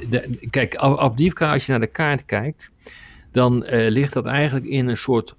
de, 0.08 0.46
kijk, 0.50 0.76
Avdivka, 0.76 1.52
als 1.52 1.66
je 1.66 1.70
naar 1.70 1.80
de 1.80 1.86
kaart 1.86 2.24
kijkt, 2.24 2.70
dan 3.32 3.66
uh, 3.66 3.90
ligt 3.90 4.12
dat 4.12 4.26
eigenlijk 4.26 4.66
in 4.66 4.88
een 4.88 4.96
soort 4.96 5.36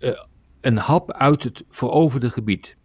uh, 0.00 0.20
een 0.60 0.76
hap 0.76 1.12
uit 1.12 1.42
het 1.42 1.64
veroverde 1.68 2.30
gebied. 2.30 2.76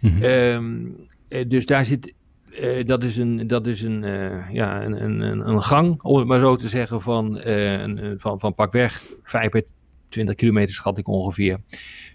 Mhm. 0.00 0.22
Ehm, 0.22 0.86
eh, 1.28 1.48
dus 1.48 1.66
daar 1.66 1.84
zit, 1.84 2.14
eh, 2.50 2.84
dat 2.86 3.04
is 3.04 3.16
een, 3.16 3.46
dat 3.46 3.66
is 3.66 3.82
een, 3.82 4.04
eh, 4.04 4.50
ja, 4.52 4.84
een, 4.84 5.04
een, 5.04 5.48
een, 5.48 5.62
gang, 5.62 6.02
om 6.02 6.18
het 6.18 6.26
maar 6.26 6.40
zo 6.40 6.56
te 6.56 6.68
zeggen, 6.68 7.02
van, 7.02 7.38
eh, 7.38 7.80
een, 7.80 8.14
van, 8.20 8.40
van 8.40 8.54
pakweg 8.54 9.04
5 9.22 9.50
bij 9.50 9.64
20 10.08 10.34
kilometer 10.34 10.74
schat 10.74 10.98
ik 10.98 11.08
ongeveer, 11.08 11.60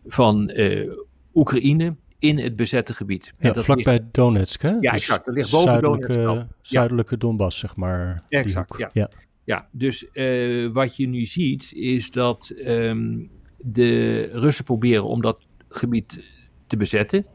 van 0.06 0.50
eh, 0.50 0.92
Oekraïne 1.34 1.96
in 2.22 2.40
het 2.40 2.56
bezette 2.56 2.94
gebied. 2.94 3.34
En 3.38 3.48
Ja, 3.48 3.54
dat 3.54 3.64
vlakbij 3.64 4.00
Donetsk, 4.12 4.62
hè? 4.62 4.70
Ja, 4.70 4.80
Dus 4.80 4.92
exact. 4.92 5.26
Dat 5.26 5.36
ligt 5.36 5.52
boven 5.52 5.70
zuidelijke, 5.70 6.14
Donetsk. 6.14 6.48
Zuidelijke 6.62 7.18
Donbass, 7.18 7.60
zeg 7.60 7.76
maar. 7.76 8.24
Exact, 8.30 8.88
ja. 8.94 9.10
Ja, 9.44 9.68
dus 9.72 10.12
eh, 10.12 10.68
wat 10.72 10.96
je 10.96 11.08
nu 11.08 11.26
ziet 11.26 11.72
is 11.74 12.12
dat 12.12 12.50
ehm, 12.50 13.20
de 13.58 14.22
Russen 14.34 14.66
proberen 14.66 15.04
om 15.04 15.22
dat 15.22 15.38
gebied 15.70 16.24
te 16.68 16.78
bezetten. 16.78 17.26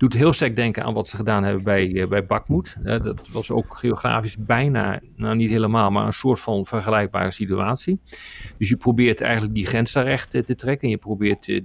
Doet 0.00 0.14
heel 0.14 0.32
sterk 0.32 0.56
denken 0.56 0.84
aan 0.84 0.94
wat 0.94 1.08
ze 1.08 1.16
gedaan 1.16 1.44
hebben 1.44 1.62
bij, 1.62 1.94
eh, 1.94 2.08
bij 2.08 2.26
Bakhmut. 2.26 2.76
Eh, 2.84 3.02
dat 3.02 3.28
was 3.28 3.50
ook 3.50 3.76
geografisch 3.76 4.36
bijna, 4.36 5.00
nou 5.16 5.36
niet 5.36 5.50
helemaal, 5.50 5.90
maar 5.90 6.06
een 6.06 6.12
soort 6.12 6.40
van 6.40 6.66
vergelijkbare 6.66 7.30
situatie. 7.30 8.00
Dus 8.58 8.68
je 8.68 8.76
probeert 8.76 9.20
eigenlijk 9.20 9.54
die 9.54 9.66
grens 9.66 9.92
daar 9.92 10.04
recht 10.04 10.34
eh, 10.34 10.42
te 10.42 10.54
trekken. 10.54 10.84
En 10.84 10.90
je 10.90 10.96
probeert 10.96 11.44
die, 11.44 11.64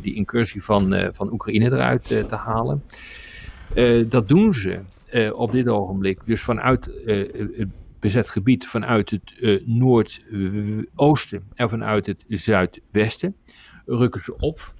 die 0.00 0.14
incursie 0.14 0.64
van, 0.64 1.10
van 1.12 1.32
Oekraïne 1.32 1.64
eruit 1.64 2.04
te 2.04 2.36
halen. 2.36 2.82
Dat 4.08 4.28
doen 4.28 4.54
ze 4.54 4.80
op 5.32 5.52
dit 5.52 5.68
ogenblik. 5.68 6.20
Dus 6.24 6.42
vanuit 6.42 6.90
het 7.04 7.66
bezet 8.00 8.28
gebied, 8.28 8.66
vanuit 8.66 9.10
het 9.10 9.62
noordoosten 9.66 11.42
en 11.54 11.68
vanuit 11.68 12.06
het 12.06 12.24
zuidwesten 12.28 13.36
rukken 13.86 14.20
ze 14.20 14.36
op. 14.36 14.74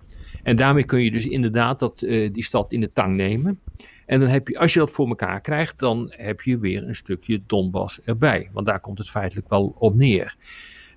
En 0.46 0.56
daarmee 0.56 0.84
kun 0.84 1.02
je 1.02 1.10
dus 1.10 1.26
inderdaad 1.26 1.78
dat, 1.78 2.02
eh, 2.02 2.32
die 2.32 2.44
stad 2.44 2.72
in 2.72 2.80
de 2.80 2.92
tang 2.92 3.16
nemen. 3.16 3.60
En 4.06 4.20
dan 4.20 4.28
heb 4.28 4.48
je, 4.48 4.58
als 4.58 4.72
je 4.72 4.78
dat 4.78 4.90
voor 4.90 5.08
elkaar 5.08 5.40
krijgt, 5.40 5.78
dan 5.78 6.12
heb 6.16 6.40
je 6.40 6.58
weer 6.58 6.82
een 6.82 6.94
stukje 6.94 7.40
Donbass 7.46 8.00
erbij. 8.00 8.50
Want 8.52 8.66
daar 8.66 8.80
komt 8.80 8.98
het 8.98 9.10
feitelijk 9.10 9.48
wel 9.48 9.74
op 9.78 9.94
neer. 9.94 10.36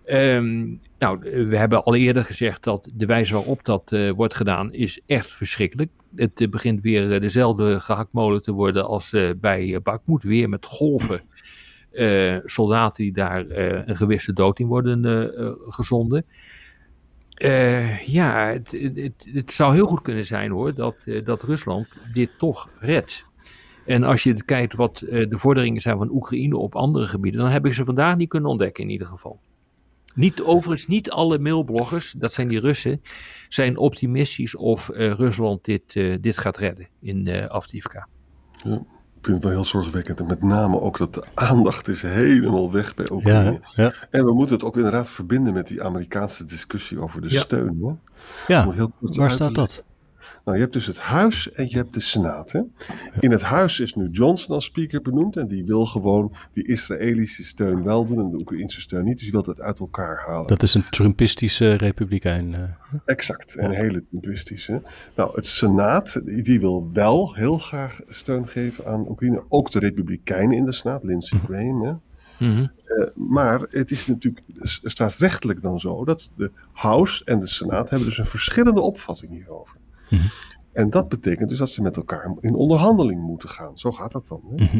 Ehm, 0.06 0.76
nou, 1.00 1.20
we 1.46 1.58
hebben 1.58 1.84
al 1.84 1.96
eerder 1.96 2.26
gezegd 2.26 2.64
dat 2.64 2.92
de 2.94 3.06
wijze 3.06 3.34
waarop 3.34 3.66
dat 3.66 3.92
eh, 3.92 4.12
wordt 4.12 4.34
gedaan 4.34 4.74
is 4.74 5.00
echt 5.06 5.34
verschrikkelijk. 5.34 5.92
Het 6.16 6.42
eh, 6.42 6.50
begint 6.50 6.82
weer 6.82 7.22
dezelfde 7.22 7.80
gehaktmolen 7.80 8.42
te 8.42 8.52
worden 8.52 8.86
als 8.86 9.16
bij 9.38 9.80
Bakhmut. 9.84 10.24
Weer 10.24 10.50
met 10.50 10.66
golven 10.66 11.22
soldaten 12.46 13.04
die 13.04 13.14
daar 13.14 13.50
een 13.50 13.96
gewisse 13.96 14.34
dood 14.34 14.60
in 14.60 14.68
worden 14.68 15.32
gezonden. 15.70 16.26
Eh, 17.40 18.00
ja, 18.00 18.46
het, 18.48 18.72
het, 18.96 19.30
het 19.34 19.52
zou 19.52 19.74
heel 19.74 19.86
goed 19.86 20.02
kunnen 20.02 20.26
zijn 20.26 20.52
hoor, 20.52 20.74
dat, 20.74 20.96
eh, 21.06 21.26
dat 21.26 21.44
Rusland 21.44 21.88
dit 22.14 22.30
toch 22.38 22.70
redt. 22.80 23.26
En 23.86 24.04
als 24.04 24.24
je 24.24 24.44
kijkt 24.44 24.76
wat 24.76 25.02
eh, 25.02 25.30
de 25.30 25.38
vorderingen 25.38 25.82
zijn 25.82 25.98
van 25.98 26.12
Oekraïne 26.12 26.58
op 26.58 26.76
andere 26.76 27.08
gebieden, 27.08 27.42
dan 27.42 27.50
heb 27.50 27.66
ik 27.66 27.74
ze 27.74 27.86
vandaag 27.86 28.16
niet 28.16 28.30
kunnen 28.30 28.50
ontdekken 28.50 28.84
in 28.84 28.90
ieder 28.90 29.08
geval. 29.08 29.40
Niet, 30.14 30.42
overigens, 30.42 30.88
niet 30.88 31.12
alle 31.12 31.40
mailbloggers, 31.40 32.12
dat 32.12 32.34
zijn 32.34 32.48
die 32.48 32.60
Russen, 32.60 33.02
zijn 33.50 33.78
optimistisch 33.78 34.56
of 34.56 34.90
Rusland 34.94 35.66
dit, 35.66 35.94
dit 36.22 36.38
gaat 36.38 36.58
redden 36.58 36.88
in 37.02 37.50
Afdivka. 37.50 38.08
Ja, 38.64 38.86
ik 39.20 39.26
vind 39.26 39.36
het 39.38 39.44
wel 39.46 39.54
heel 39.54 39.66
zorgwekkend. 39.66 40.20
En 40.20 40.26
met 40.26 40.44
name 40.44 40.80
ook 40.82 40.98
dat 40.98 41.14
de 41.14 41.24
aandacht 41.34 41.88
is 41.88 42.02
helemaal 42.02 42.72
weg 42.72 42.96
bij 42.96 43.08
Oekraïne. 43.12 43.60
Ja, 43.76 43.84
ja. 43.84 43.94
En 44.10 44.26
we 44.26 44.34
moeten 44.34 44.56
het 44.56 44.66
ook 44.66 44.76
inderdaad 44.76 45.10
verbinden 45.10 45.54
met 45.54 45.68
die 45.68 45.84
Amerikaanse 45.84 46.44
discussie 46.46 47.00
over 47.00 47.22
de 47.22 47.32
Ja. 47.32 47.40
steun. 47.40 47.78
Hè? 47.82 48.54
Ja, 48.54 48.70
heel 48.72 48.92
kort 49.00 49.16
waar 49.16 49.32
staat 49.32 49.56
dat? 49.56 49.84
Nou, 50.46 50.58
je 50.58 50.64
hebt 50.64 50.74
dus 50.74 50.86
het 50.86 51.00
huis 51.00 51.52
en 51.52 51.70
je 51.70 51.78
hebt 51.78 51.94
de 51.94 52.00
senaat. 52.00 52.52
Hè? 52.52 52.62
In 53.20 53.32
het 53.32 53.42
huis 53.42 53.80
is 53.80 53.94
nu 53.96 54.10
Johnson 54.12 54.56
als 54.56 54.66
speaker 54.66 55.02
benoemd. 55.02 55.38
En 55.38 55.48
die 55.48 55.66
wil 55.66 55.86
gewoon 55.86 56.36
die 56.54 56.68
Israëlische 56.68 57.44
steun 57.44 57.84
wel 57.84 58.06
doen 58.06 58.20
en 58.20 58.30
de 58.32 58.38
Oekraïnse 58.38 58.82
steun 58.82 59.04
niet. 59.04 59.14
Dus 59.14 59.24
die 59.24 59.32
wil 59.32 59.44
dat 59.44 59.62
uit 59.62 59.80
elkaar 59.80 60.24
halen. 60.28 60.48
Dat 60.48 60.64
is 60.64 60.74
een 60.74 60.90
Trumpistische 60.90 61.74
republikein. 61.74 62.54
eh. 62.54 62.62
Exact, 63.06 63.56
en 63.56 63.72
hele 63.72 64.04
Trumpistische. 64.10 64.82
Nou, 65.16 65.32
het 65.36 65.46
Senaat, 65.46 66.22
die, 66.26 66.60
wil 66.60 66.90
wel 66.94 67.34
heel 67.36 67.58
graag 67.58 68.00
steun 68.08 68.48
geven 68.48 68.86
aan 68.86 69.10
Oekraïne. 69.10 69.44
Ook 69.50 69.72
de 69.72 69.80
Republikeinen 69.80 70.58
in 70.58 70.66
de 70.66 70.72
Senaat, 70.72 71.04
Lindsey 71.04 71.40
Graham. 71.40 71.84
Hè? 71.84 71.94
Mhm. 72.40 72.66
Eh, 72.86 73.08
maar 73.16 73.60
het 73.70 73.92
is 73.92 74.08
natuurlijk 74.08 74.44
staatsrechtelijk 74.64 75.62
dan 75.62 75.80
zo 75.80 76.06
dat 76.06 76.30
de 76.36 76.52
House 76.72 77.26
en 77.26 77.40
de 77.40 77.48
Senaat 77.48 77.90
hebben 77.90 78.08
dus 78.08 78.18
een 78.18 78.26
verschillende 78.26 78.82
opvatting 78.82 79.32
hierover. 79.32 79.78
Mhm. 80.10 80.22
En 80.72 80.90
dat 80.90 81.10
betekent 81.10 81.50
dus 81.50 81.58
dat 81.58 81.70
ze 81.70 81.82
met 81.82 81.98
elkaar 81.98 82.36
in 82.40 82.56
onderhandeling 82.56 83.22
moeten 83.22 83.50
gaan. 83.50 83.80
Zo 83.80 83.92
gaat 83.92 84.12
dat 84.12 84.28
dan. 84.28 84.42
Hè? 84.50 84.64
Mhm. 84.64 84.80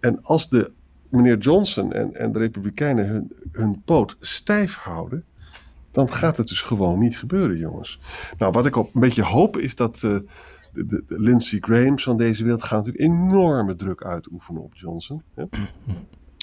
En 0.00 0.22
als 0.22 0.48
de 0.48 0.72
meneer 1.08 1.38
Johnson 1.38 1.92
en, 1.92 2.14
en 2.14 2.32
de 2.32 2.38
Republikeinen 2.38 3.06
hun, 3.06 3.32
hun 3.52 3.82
poot 3.84 4.16
stijf 4.20 4.76
houden, 4.76 5.24
dan 5.90 6.10
gaat 6.10 6.36
het 6.36 6.48
dus 6.48 6.60
gewoon 6.60 6.98
niet 6.98 7.18
gebeuren, 7.18 7.58
jongens. 7.58 8.00
Nou, 8.38 8.52
wat 8.52 8.66
ik 8.66 8.76
op 8.76 8.94
een 8.94 9.00
beetje 9.00 9.22
hoop 9.22 9.56
is 9.56 9.76
dat 9.76 9.94
eh, 9.94 10.00
de, 10.00 10.86
de, 10.86 11.04
de 11.06 11.20
Lindsey 11.20 11.58
Graham's 11.60 12.02
van 12.02 12.16
deze 12.16 12.42
wereld 12.42 12.62
gaan 12.62 12.78
natuurlijk 12.78 13.04
enorme 13.04 13.74
druk 13.74 14.02
uitoefenen 14.02 14.62
op 14.62 14.74
Johnson. 14.74 15.22
Hè? 15.34 15.44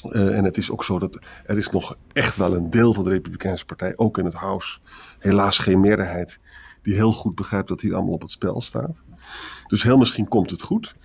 Eh, 0.09 0.37
en 0.37 0.43
het 0.43 0.57
is 0.57 0.71
ook 0.71 0.83
zo 0.83 0.99
dat 0.99 1.19
er 1.45 1.57
is 1.57 1.69
nog 1.69 1.97
echt 2.13 2.35
wel 2.35 2.55
een 2.55 2.69
deel 2.69 2.93
van 2.93 3.03
de 3.03 3.09
Republikeinse 3.09 3.65
Partij, 3.65 3.93
ook 3.95 4.17
in 4.17 4.25
het 4.25 4.33
House, 4.33 4.79
helaas 5.19 5.57
geen 5.57 5.79
meerderheid, 5.79 6.39
die 6.81 6.93
heel 6.93 7.11
goed 7.13 7.35
begrijpt 7.35 7.67
dat 7.67 7.81
hier 7.81 7.93
allemaal 7.95 8.13
op 8.13 8.21
het 8.21 8.31
spel 8.31 8.61
staat. 8.61 9.03
Dus 9.67 9.83
heel 9.83 9.97
misschien 9.97 10.27
komt 10.27 10.49
het 10.49 10.61
goed, 10.61 10.95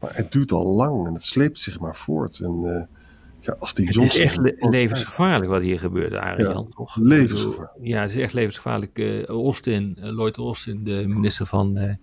maar 0.00 0.16
het 0.16 0.32
duurt 0.32 0.52
al 0.52 0.66
lang 0.66 1.06
en 1.06 1.14
het 1.14 1.24
sleept 1.24 1.58
zich 1.58 1.80
maar 1.80 1.96
voort. 1.96 2.38
En 2.38 2.60
eh, 2.64 2.96
ja, 3.40 3.56
als 3.58 3.74
die 3.74 3.86
Het 3.86 3.96
is 3.96 4.18
echt 4.18 4.36
le- 4.36 4.54
levensgevaarlijk 4.58 5.50
wat 5.50 5.62
hier 5.62 5.78
gebeurt, 5.78 6.12
Arjan. 6.12 6.64
Ja, 6.68 6.74
toch? 6.76 6.96
levensgevaarlijk. 6.96 7.78
Ja, 7.80 8.00
het 8.00 8.10
is 8.10 8.16
echt 8.16 8.32
levensgevaarlijk. 8.32 8.98
Eh, 8.98 9.24
Austin, 9.24 9.96
eh, 10.00 10.08
Lloyd 10.10 10.36
Austin, 10.36 10.84
de 10.84 11.04
minister 11.06 11.46
van 11.46 11.98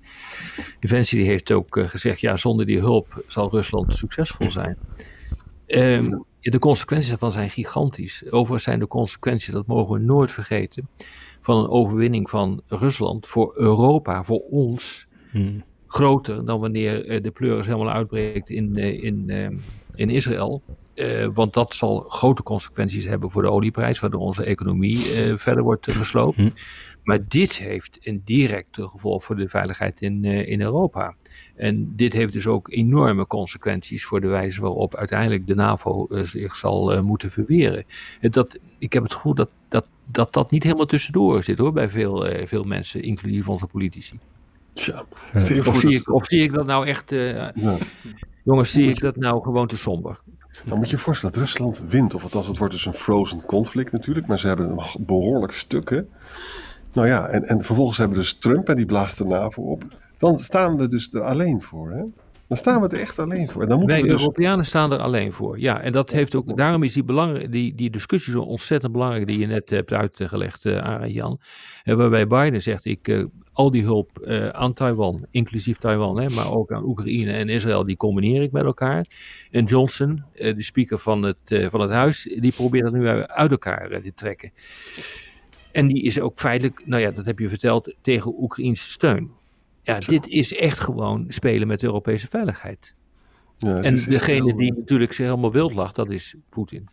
Defensie, 0.80 1.20
die 1.20 1.28
heeft 1.28 1.52
ook 1.52 1.80
gezegd: 1.90 2.20
ja, 2.20 2.38
zonder 2.38 2.66
die 2.66 2.80
hulp 2.80 3.24
zal 3.28 3.50
Rusland 3.50 3.94
succesvol 3.94 4.52
zijn. 4.52 4.78
Ehm, 5.66 6.18
de 6.40 6.60
consequenties 6.60 7.10
daarvan 7.10 7.32
zijn 7.32 7.50
gigantisch. 7.50 8.24
Overigens 8.30 8.64
zijn 8.64 8.80
de 8.80 8.88
consequenties, 8.88 9.54
dat 9.54 9.68
mogen 9.68 9.94
we 9.94 10.00
nooit 10.00 10.32
vergeten, 10.32 10.90
van 11.42 11.58
een 11.58 11.70
overwinning 11.70 12.30
van 12.30 12.62
Rusland 12.68 13.28
voor 13.28 13.54
Europa, 13.56 14.24
voor 14.24 14.40
ons, 14.40 15.10
Hmm. 15.32 15.64
groter 15.88 16.46
dan 16.46 16.60
wanneer 16.60 17.06
eh, 17.06 17.24
de 17.24 17.32
pleuris 17.32 17.66
helemaal 17.66 17.94
uitbreekt 17.94 18.50
in, 18.50 18.78
eh, 18.78 19.04
in, 19.04 19.30
eh, 19.30 19.48
in 19.96 20.10
Israël. 20.10 20.62
Want 21.34 21.54
dat 21.54 21.74
zal 21.74 22.00
grote 22.00 22.44
consequenties 22.44 23.04
hebben 23.04 23.32
voor 23.32 23.42
de 23.42 23.52
olieprijs, 23.52 24.00
waardoor 24.00 24.22
onze 24.22 24.44
economie 24.44 24.98
verder 25.38 25.64
wordt 25.64 25.92
gesloopt. 25.92 26.36
Hm. 26.38 26.50
Maar 27.04 27.20
dit 27.28 27.58
heeft 27.58 27.98
een 28.02 28.22
directe 28.26 28.88
gevolg 28.88 29.24
voor 29.24 29.36
de 29.36 29.50
veiligheid 29.50 30.02
in, 30.02 30.26
in 30.26 30.62
Europa. 30.62 31.16
En 31.56 31.96
dit 31.96 32.14
heeft 32.14 32.34
dus 32.34 32.48
ook 32.48 32.72
enorme 32.72 33.28
consequenties 33.28 34.06
voor 34.06 34.22
de 34.22 34.28
wijze 34.28 34.62
waarop 34.62 34.96
uiteindelijk 34.96 35.48
de 35.48 35.56
NAVO 35.56 36.08
zich 36.10 36.56
zal 36.56 37.04
moeten 37.04 37.32
verweren. 37.32 37.86
Dat, 38.22 38.60
ik 38.78 38.94
heb 38.94 39.04
het 39.04 39.14
gevoel 39.14 39.34
dat 39.34 39.50
dat, 39.68 39.86
dat 40.12 40.34
dat 40.34 40.52
niet 40.52 40.64
helemaal 40.64 40.86
tussendoor 40.86 41.44
zit 41.44 41.58
hoor, 41.58 41.72
bij 41.72 41.90
veel, 41.90 42.28
eh, 42.28 42.48
veel 42.48 42.64
mensen, 42.64 43.02
inclusief 43.02 43.50
onze 43.50 43.68
politici. 43.68 44.20
Tja, 44.74 45.04
je 45.34 45.68
Of 45.68 45.80
zie, 45.80 45.96
ik, 45.96 46.14
of 46.14 46.26
zie 46.26 46.42
ik 46.42 46.54
dat 46.54 46.66
nou 46.66 46.88
echt, 46.88 47.12
eh, 47.12 47.34
ja. 47.36 47.78
jongens, 48.44 48.72
zie 48.72 48.90
ik 48.90 49.00
dat 49.00 49.16
nou 49.16 49.42
gewoon 49.42 49.68
te 49.68 49.78
somber? 49.78 50.20
Dan 50.66 50.78
moet 50.78 50.90
je 50.90 50.96
je 50.96 51.02
voorstellen 51.02 51.36
dat 51.36 51.44
Rusland 51.44 51.84
wint. 51.88 52.14
Of 52.14 52.24
althans, 52.24 52.48
het 52.48 52.58
wordt 52.58 52.74
dus 52.74 52.86
een 52.86 52.94
frozen 52.94 53.42
conflict 53.46 53.92
natuurlijk. 53.92 54.28
Maar 54.28 54.40
ze 54.40 54.48
hebben 54.48 54.70
een 54.70 55.06
behoorlijk 55.06 55.54
stukken. 55.54 56.10
Nou 56.94 57.08
ja, 57.08 57.28
en, 57.28 57.44
en 57.44 57.64
vervolgens 57.64 57.98
hebben 57.98 58.18
we 58.18 58.24
dus 58.24 58.34
Trump 58.34 58.70
en 58.70 58.76
die 58.76 58.86
blaast 58.86 59.18
de 59.18 59.26
NAVO 59.26 59.62
op. 59.62 59.84
Dan 60.18 60.40
staan 60.40 60.78
we 60.78 60.88
dus 60.88 61.14
er 61.14 61.22
alleen 61.22 61.62
voor. 61.62 61.92
Hè? 61.92 62.04
Dan 62.50 62.58
staan 62.58 62.82
we 62.82 62.88
er 62.88 63.00
echt 63.00 63.20
alleen 63.20 63.50
voor. 63.50 63.68
Dan 63.68 63.78
moeten 63.80 63.96
Wij 63.96 64.06
we 64.06 64.12
dus... 64.12 64.22
Europeanen 64.22 64.66
staan 64.66 64.92
er 64.92 65.00
alleen 65.00 65.34
voor. 65.34 65.60
Ja, 65.60 65.82
en 65.82 65.92
dat 65.92 66.10
heeft 66.10 66.36
ook, 66.36 66.58
daarom 66.58 66.84
is 66.84 66.94
die, 66.94 67.04
belang, 67.04 67.50
die, 67.50 67.76
die 67.76 67.90
discussie 67.90 68.34
zo 68.34 68.42
ontzettend 68.42 68.92
belangrijk 68.92 69.28
die 69.28 69.40
je 69.40 69.46
net 69.46 69.70
hebt 69.70 69.94
uitgelegd, 69.94 70.66
Arend 70.66 71.14
Jan. 71.14 71.40
Eh, 71.84 71.96
waarbij 71.96 72.28
Biden 72.28 72.62
zegt, 72.62 72.86
ik, 72.86 73.08
eh, 73.08 73.24
al 73.54 73.72
die 73.72 73.84
hulp 73.84 74.28
aan 74.52 74.74
Taiwan, 74.74 75.26
inclusief 75.32 75.78
Taiwan, 75.78 76.20
hè, 76.20 76.30
maar 76.30 76.54
ook 76.54 76.72
aan 76.72 76.84
Oekraïne 76.84 77.32
en 77.32 77.50
Israël, 77.50 77.86
die 77.86 77.98
combineer 77.98 78.42
ik 78.42 78.52
met 78.52 78.64
elkaar. 78.64 79.06
En 79.52 79.66
Johnson, 79.66 80.24
de 80.34 80.64
speaker 80.64 80.98
van 80.98 81.24
het, 81.24 81.68
van 81.70 81.82
het 81.82 81.92
huis, 81.92 82.38
die 82.40 82.54
probeert 82.54 82.84
dat 82.84 82.94
nu 82.94 83.08
uit 83.08 83.52
elkaar 83.52 84.02
te 84.02 84.14
trekken. 84.14 84.52
En 85.72 85.88
die 85.88 86.04
is 86.04 86.20
ook 86.20 86.40
feitelijk, 86.40 86.82
nou 86.86 87.02
ja, 87.02 87.12
dat 87.12 87.26
heb 87.26 87.40
je 87.40 87.50
verteld, 87.50 87.96
tegen 88.02 88.42
Oekraïnse 88.42 88.92
steun. 88.92 89.32
Ja, 89.82 90.00
dit 90.00 90.28
is 90.28 90.54
echt 90.56 90.80
gewoon 90.80 91.26
spelen 91.28 91.68
met 91.68 91.80
de 91.80 91.86
Europese 91.86 92.28
veiligheid. 92.28 92.96
Ja, 93.58 93.68
het 93.70 93.86
En 93.86 93.96
degene 93.96 94.46
heel- 94.46 94.58
die 94.58 94.74
natuurlijk 94.74 95.14
zich 95.14 95.26
helemaal 95.26 95.52
wild 95.52 95.74
lacht, 95.74 95.96
dat 95.96 96.10
is 96.10 96.36
Poetin. 96.50 96.88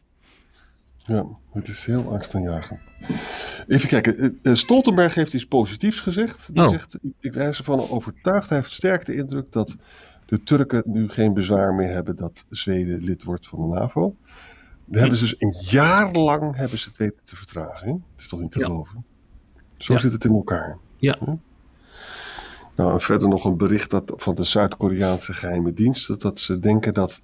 Ja, 0.97 1.27
het 1.53 1.69
is 1.69 1.85
heel 1.87 2.13
angstaanjagend. 2.13 2.81
Even 3.67 3.89
kijken. 3.89 4.39
Uh, 4.43 4.55
Stoltenberg 4.55 5.15
heeft 5.15 5.35
iets 5.35 5.47
positiefs 5.47 6.01
gezegd. 6.01 6.55
Die 6.55 6.63
Oh. 6.65 6.71
zegt, 6.71 6.99
ik 7.21 7.33
ben 7.33 7.47
ervan 7.47 7.89
overtuigd. 7.91 8.49
Hij 8.49 8.59
heeft 8.59 8.73
sterk 8.73 9.05
de 9.05 9.15
indruk 9.17 9.53
dat 9.53 9.77
de 10.27 10.43
Turken 10.43 10.83
nu 10.87 11.09
geen 11.09 11.35
bezwaar 11.35 11.75
meer 11.75 11.89
hebben 11.89 12.17
dat 12.17 12.45
Zweden 12.51 13.03
lid 13.05 13.23
wordt 13.23 13.47
van 13.47 13.61
de 13.61 13.67
NAVO. 13.67 14.17
Daar 14.85 15.01
hebben 15.01 15.19
ze 15.19 15.25
dus 15.25 15.35
een 15.39 15.55
jaar 15.79 16.13
lang 16.13 16.57
hebben 16.57 16.79
ze 16.79 16.89
het 16.89 16.97
weten 16.97 17.25
te 17.25 17.37
vertragen. 17.37 17.89
Dat 17.89 18.01
is 18.21 18.29
toch 18.29 18.41
niet 18.41 18.51
te 18.51 18.59
Ja. 18.59 18.65
geloven? 18.67 19.05
Zo 19.77 19.93
Ja. 19.93 19.99
zit 19.99 20.13
het 20.13 20.25
in 20.25 20.33
elkaar. 20.33 20.79
Ja. 20.97 21.19
Nou, 22.77 22.93
en 22.93 23.01
verder 23.01 23.29
nog 23.29 23.45
een 23.45 23.57
bericht 23.57 23.91
dat, 23.91 24.13
van 24.17 24.35
de 24.35 24.45
Zuid-Koreaanse 24.45 25.33
geheime 25.33 25.73
dienst. 25.73 26.09
Dat, 26.09 26.21
dat 26.21 26.41
ze 26.41 26.59
denken 26.59 26.95
dat 26.95 27.21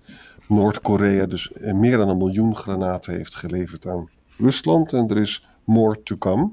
Noord-Korea 0.48 1.26
dus 1.26 1.50
meer 1.60 1.96
dan 1.96 2.08
een 2.08 2.16
miljoen 2.16 2.56
granaten 2.56 3.14
heeft 3.14 3.34
geleverd 3.34 3.86
aan 3.86 4.08
Rusland. 4.38 4.92
En 4.92 5.08
er 5.08 5.18
is 5.18 5.46
more 5.64 6.02
to 6.02 6.16
come. 6.16 6.50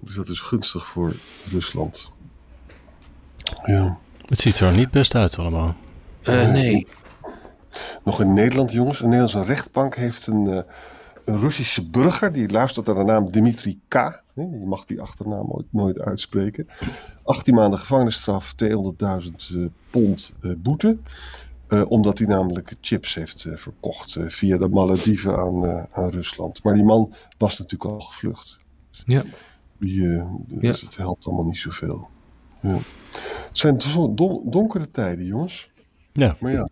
Dus 0.00 0.14
dat 0.14 0.28
is 0.28 0.40
gunstig 0.40 0.86
voor 0.86 1.14
Rusland. 1.50 2.10
Ja. 3.64 3.98
Het 4.26 4.40
ziet 4.40 4.58
er 4.58 4.72
niet 4.72 4.90
best 4.90 5.14
uit 5.14 5.38
allemaal. 5.38 5.74
Eh, 6.22 6.50
nee. 6.50 6.86
Nog 8.04 8.20
in 8.20 8.32
Nederland, 8.32 8.72
jongens. 8.72 9.00
Een 9.00 9.08
Nederlandse 9.08 9.44
rechtbank 9.44 9.96
heeft 9.96 10.26
een, 10.26 10.46
eh, 10.46 10.62
een 11.30 11.38
Russische 11.40 11.90
burger. 11.90 12.32
Die 12.32 12.50
luistert 12.50 12.86
naar 12.86 12.94
de 12.94 13.02
naam 13.04 13.30
Dmitri 13.30 13.80
K. 13.88 13.94
hè, 14.34 14.42
Je 14.42 14.64
mag 14.66 14.84
die 14.84 15.00
achternaam 15.00 15.46
nooit, 15.48 15.66
nooit 15.70 15.98
uitspreken. 16.00 16.68
18 17.22 17.54
maanden 17.54 17.78
gevangenisstraf, 17.78 18.54
200.000 18.64 18.68
eh, 19.54 19.66
pond 19.90 20.32
eh, 20.42 20.50
boete. 20.56 20.96
Eh, 21.68 21.90
omdat 21.90 22.18
hij 22.18 22.26
namelijk 22.26 22.74
chips 22.80 23.14
heeft 23.14 23.44
eh, 23.44 23.56
verkocht 23.56 24.16
eh, 24.16 24.28
via 24.28 24.58
de 24.58 24.68
Malediven 24.68 25.36
aan, 25.38 25.66
eh, 25.66 25.84
aan 25.90 26.10
Rusland. 26.10 26.62
Maar 26.64 26.74
die 26.74 26.84
man 26.84 27.12
was 27.38 27.58
natuurlijk 27.58 27.90
al 27.90 28.00
gevlucht. 28.00 28.58
Ja. 28.90 29.24
Die, 29.78 30.16
eh, 30.16 30.24
dus 30.46 30.80
Ja. 30.80 30.86
het 30.86 30.96
helpt 30.96 31.26
allemaal 31.26 31.44
niet 31.44 31.56
zoveel. 31.58 32.08
Ja. 32.60 32.76
Het 33.48 33.58
zijn 33.58 33.78
don- 34.14 34.42
donkere 34.50 34.90
tijden, 34.90 35.24
jongens. 35.24 35.70
Ja. 36.12 36.36
Maar 36.40 36.52
ja, 36.52 36.68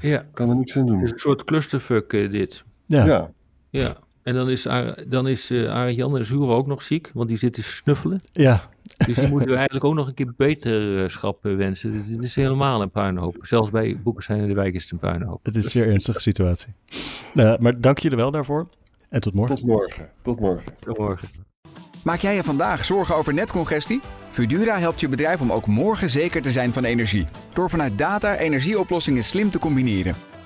Ja. 0.00 0.24
kan 0.32 0.48
er 0.50 0.56
niks 0.56 0.76
aan 0.76 0.86
doen. 0.86 0.96
Het 0.96 1.06
is 1.06 1.12
een 1.12 1.18
soort 1.18 1.44
clusterfuck 1.44 2.10
dit. 2.10 2.64
Ja. 2.86 3.04
ja. 3.04 3.30
Ja. 3.70 3.96
En 4.22 4.34
dan 4.34 4.50
is, 4.50 4.66
dan 5.08 5.28
is 5.28 5.50
eh 5.50 5.72
Arjan 5.72 6.16
en 6.16 6.26
Zure 6.26 6.52
ook 6.52 6.66
nog 6.66 6.82
ziek, 6.82 7.10
want 7.14 7.28
die 7.28 7.38
zit 7.38 7.52
te 7.52 7.62
snuffelen. 7.62 8.20
ja. 8.32 8.68
Dus 9.06 9.16
die 9.16 9.28
moeten 9.28 9.48
we 9.48 9.54
eigenlijk 9.54 9.84
ook 9.84 9.94
nog 9.94 10.06
een 10.06 10.14
keer 10.14 10.32
beterschap 10.36 11.46
eh, 11.46 11.56
wensen. 11.56 11.92
Dit, 11.92 12.08
dit 12.08 12.22
is 12.22 12.34
helemaal 12.34 12.82
een 12.82 12.90
puinhoop. 12.90 13.36
Zelfs 13.40 13.70
bij 13.70 13.98
Boekestein 14.02 14.40
in 14.40 14.48
de 14.48 14.54
Wijk 14.54 14.74
is 14.74 14.82
het 14.82 14.92
een 14.92 14.98
puinhoop. 14.98 15.44
Het 15.44 15.54
is 15.54 15.64
een 15.64 15.70
zeer 15.70 15.88
ernstige 15.88 16.20
situatie. 16.20 16.72
Eh, 17.34 17.56
maar 17.58 17.80
dank 17.80 17.98
jullie 17.98 18.16
wel 18.16 18.30
daarvoor. 18.30 18.68
En 19.08 19.20
tot 19.20 19.34
morgen. 19.34 19.54
Tot 19.56 19.66
morgen. 19.66 20.08
Tot 20.22 20.40
morgen. 20.40 20.72
Tot 20.80 20.98
morgen. 20.98 21.28
Maak 22.04 22.20
jij 22.20 22.34
je 22.34 22.42
vandaag 22.42 22.84
zorgen 22.84 23.16
over 23.16 23.34
netcongestie? 23.34 24.00
Fudura 24.28 24.78
helpt 24.78 25.00
je 25.00 25.08
bedrijf 25.08 25.40
om 25.40 25.52
ook 25.52 25.66
morgen 25.66 26.10
zeker 26.10 26.42
te 26.42 26.50
zijn 26.50 26.72
van 26.72 26.84
energie. 26.84 27.26
Door 27.52 27.70
vanuit 27.70 27.98
data 27.98 28.36
energieoplossingen 28.36 29.24
slim 29.24 29.50
te 29.50 29.58
combineren. 29.58 30.14